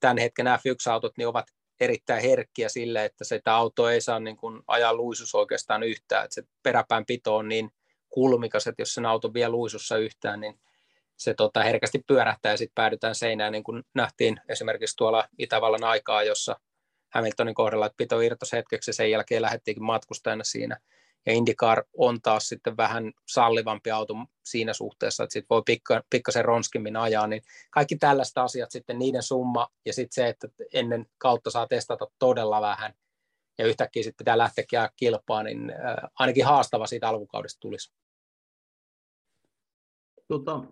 [0.00, 1.46] tämän hetken F1-autot niin ovat
[1.80, 6.34] erittäin herkkiä sille, että se auto ei saa niin kuin ajaa luisus oikeastaan yhtään, että
[6.34, 7.70] se peräpään pito on niin
[8.08, 10.60] kulmikas, että jos sen auto vie luisussa yhtään, niin
[11.16, 16.22] se tota, herkästi pyörähtää ja sitten päädytään seinään, niin kuin nähtiin esimerkiksi tuolla Itävallan aikaa,
[16.22, 16.60] jossa
[17.14, 20.76] Hamiltonin kohdalla, että pito irtos hetkeksi ja sen jälkeen lähdettiinkin matkustajana siinä.
[21.26, 24.14] Ja IndyCar on taas sitten vähän sallivampi auto
[24.44, 29.22] siinä suhteessa, että sitten voi pikka, pikkasen ronskimmin ajaa, niin kaikki tällaista asiat sitten niiden
[29.22, 32.94] summa ja sitten se, että ennen kautta saa testata todella vähän
[33.58, 34.64] ja yhtäkkiä sitten pitää lähteä
[34.96, 35.72] kilpaan, niin
[36.18, 37.92] ainakin haastava siitä alkukaudesta tulisi.
[40.28, 40.62] Tota,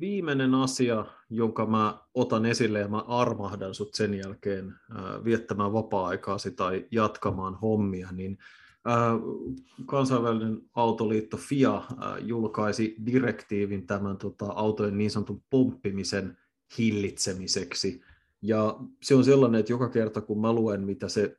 [0.00, 6.50] viimeinen asia, jonka mä otan esille ja mä armahdan sut sen jälkeen äh, viettämään vapaa-aikaasi
[6.50, 8.61] tai jatkamaan hommia, niin äh,
[9.86, 11.84] kansainvälinen autoliitto FIA äh,
[12.20, 16.38] julkaisi direktiivin tämän tota, autojen niin sanotun pomppimisen
[16.78, 18.02] hillitsemiseksi.
[18.42, 21.36] Ja se on sellainen, että joka kerta kun mä luen, mitä se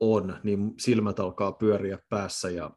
[0.00, 2.70] on, niin silmät alkaa pyöriä päässä ja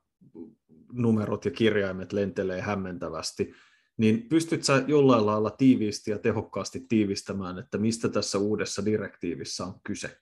[0.94, 3.54] numerot ja kirjaimet lentelee hämmentävästi
[3.98, 9.74] niin pystyt sä jollain lailla tiiviisti ja tehokkaasti tiivistämään, että mistä tässä uudessa direktiivissä on
[9.84, 10.18] kyse?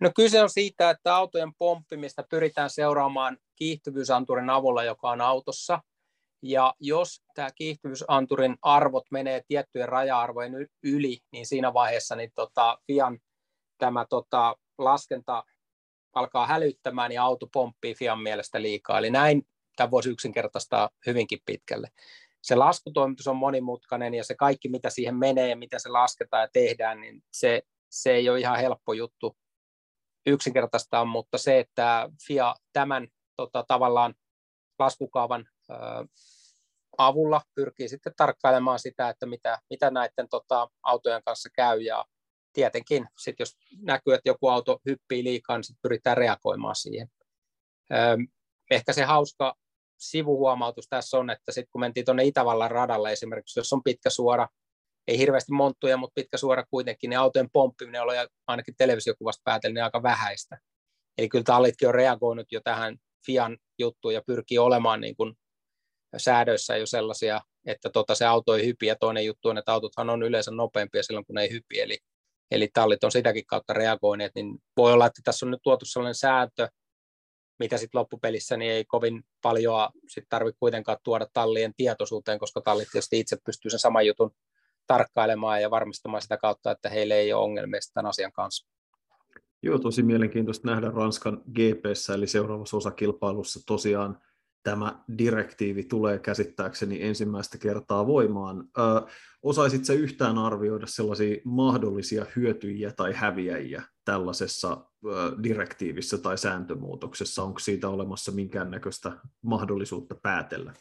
[0.00, 5.80] No kyse on siitä, että autojen pomppimista pyritään seuraamaan kiihtyvyysanturin avulla, joka on autossa.
[6.42, 13.18] Ja jos tämä kiihtyvyysanturin arvot menee tiettyjen raja-arvojen yli, niin siinä vaiheessa niin tota, Fian
[13.78, 15.44] tämä tota, laskenta
[16.14, 18.98] alkaa hälyttämään ja auto pomppii Fian mielestä liikaa.
[18.98, 19.42] Eli näin
[19.76, 21.88] tämä voisi yksinkertaistaa hyvinkin pitkälle
[22.44, 26.48] se laskutoimitus on monimutkainen ja se kaikki, mitä siihen menee ja mitä se lasketaan ja
[26.52, 29.36] tehdään, niin se, se ei ole ihan helppo juttu
[30.26, 34.14] yksinkertaistaa, mutta se, että FIA tämän tota, tavallaan
[34.78, 35.74] laskukaavan ö,
[36.98, 42.04] avulla pyrkii sitten tarkkailemaan sitä, että mitä, mitä näiden tota, autojen kanssa käy ja
[42.52, 47.08] tietenkin sit jos näkyy, että joku auto hyppii liikaa, niin sit pyritään reagoimaan siihen.
[47.92, 47.96] Ö,
[48.70, 49.54] ehkä se hauska
[49.98, 54.48] sivuhuomautus tässä on, että sitten kun mentiin tuonne Itävallan radalle esimerkiksi, jos on pitkä suora,
[55.08, 58.14] ei hirveästi monttuja, mutta pitkä suora kuitenkin, niin autojen pomppiminen oli
[58.46, 60.58] ainakin televisiokuvasta päätellen aika vähäistä.
[61.18, 62.96] Eli kyllä tallitkin on reagoinut jo tähän
[63.26, 65.34] Fian juttuun ja pyrkii olemaan niin kuin
[66.16, 70.10] säädöissä jo sellaisia, että tota, se auto ei hypi, ja toinen juttu on, että autothan
[70.10, 71.98] on yleensä nopeampia silloin, kun ei hypi, eli,
[72.50, 76.14] eli tallit on sitäkin kautta reagoineet, niin voi olla, että tässä on nyt tuotu sellainen
[76.14, 76.68] sääntö,
[77.58, 82.88] mikä sitten loppupelissä niin ei kovin paljon sit tarvitse kuitenkaan tuoda tallien tietoisuuteen, koska tallit
[82.92, 84.30] tietysti itse pystyy sen saman jutun
[84.86, 88.66] tarkkailemaan ja varmistamaan sitä kautta, että heille ei ole ongelmia tämän asian kanssa.
[89.62, 94.18] Joo, tosi mielenkiintoista nähdä Ranskan GPS, eli seuraavassa osakilpailussa tosiaan
[94.62, 98.68] tämä direktiivi tulee käsittääkseni ensimmäistä kertaa voimaan.
[98.78, 99.06] Ö,
[99.42, 105.08] osaisitko yhtään arvioida sellaisia mahdollisia hyötyjiä tai häviäjiä tällaisessa ö,
[105.42, 107.42] direktiivissä tai sääntömuutoksessa?
[107.42, 109.12] Onko siitä olemassa minkäännäköistä
[109.42, 110.72] mahdollisuutta päätellä?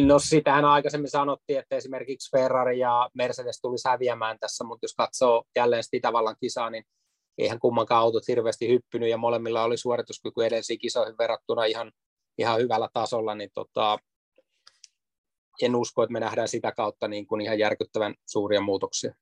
[0.00, 5.44] No sitähän aikaisemmin sanottiin, että esimerkiksi Ferrari ja Mercedes tuli häviämään tässä, mutta jos katsoo
[5.56, 6.84] jälleen sitä Itävallan kisaa, niin
[7.38, 11.92] eihän kummankaan autot hirveästi hyppynyt ja molemmilla oli suorituskyky edellisiin kisoihin verrattuna ihan,
[12.38, 13.98] ihan hyvällä tasolla, niin tota,
[15.62, 19.14] en usko, että me nähdään sitä kautta niin kuin ihan järkyttävän suuria muutoksia.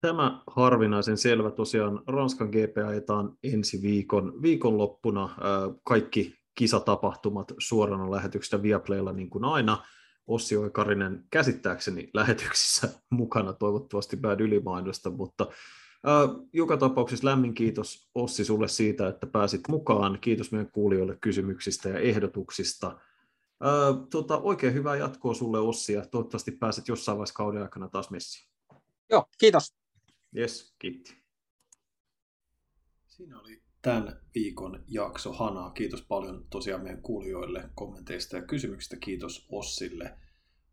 [0.00, 5.36] Tämä harvinaisen selvä tosiaan Ranskan GP ajetaan ensi viikon viikonloppuna.
[5.84, 9.84] Kaikki kisatapahtumat suorana lähetyksestä Viaplaylla niin kuin aina.
[10.26, 15.46] Ossi Oikarinen käsittääkseni lähetyksissä mukana, toivottavasti bad ylimainosta, mutta
[16.08, 20.18] äh, joka tapauksessa lämmin kiitos Ossi sulle siitä, että pääsit mukaan.
[20.20, 22.86] Kiitos meidän kuulijoille kysymyksistä ja ehdotuksista.
[22.86, 28.10] Äh, tota, oikein hyvää jatkoa sulle Ossi ja toivottavasti pääset jossain vaiheessa kauden aikana taas
[28.10, 28.48] messiin.
[29.10, 29.74] Joo, kiitos.
[30.36, 31.22] Yes, kiitti.
[33.06, 35.70] Siinä oli tämän viikon jakso Hanaa.
[35.70, 38.96] Kiitos paljon tosiaan meidän kuulijoille kommenteista ja kysymyksistä.
[38.96, 40.14] Kiitos Ossille.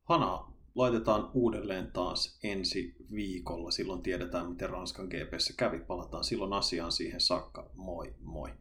[0.03, 3.71] Hana laitetaan uudelleen taas ensi viikolla.
[3.71, 5.79] Silloin tiedetään, miten Ranskan GPssä kävi.
[5.79, 7.69] Palataan silloin asiaan siihen saakka.
[8.21, 8.53] Moi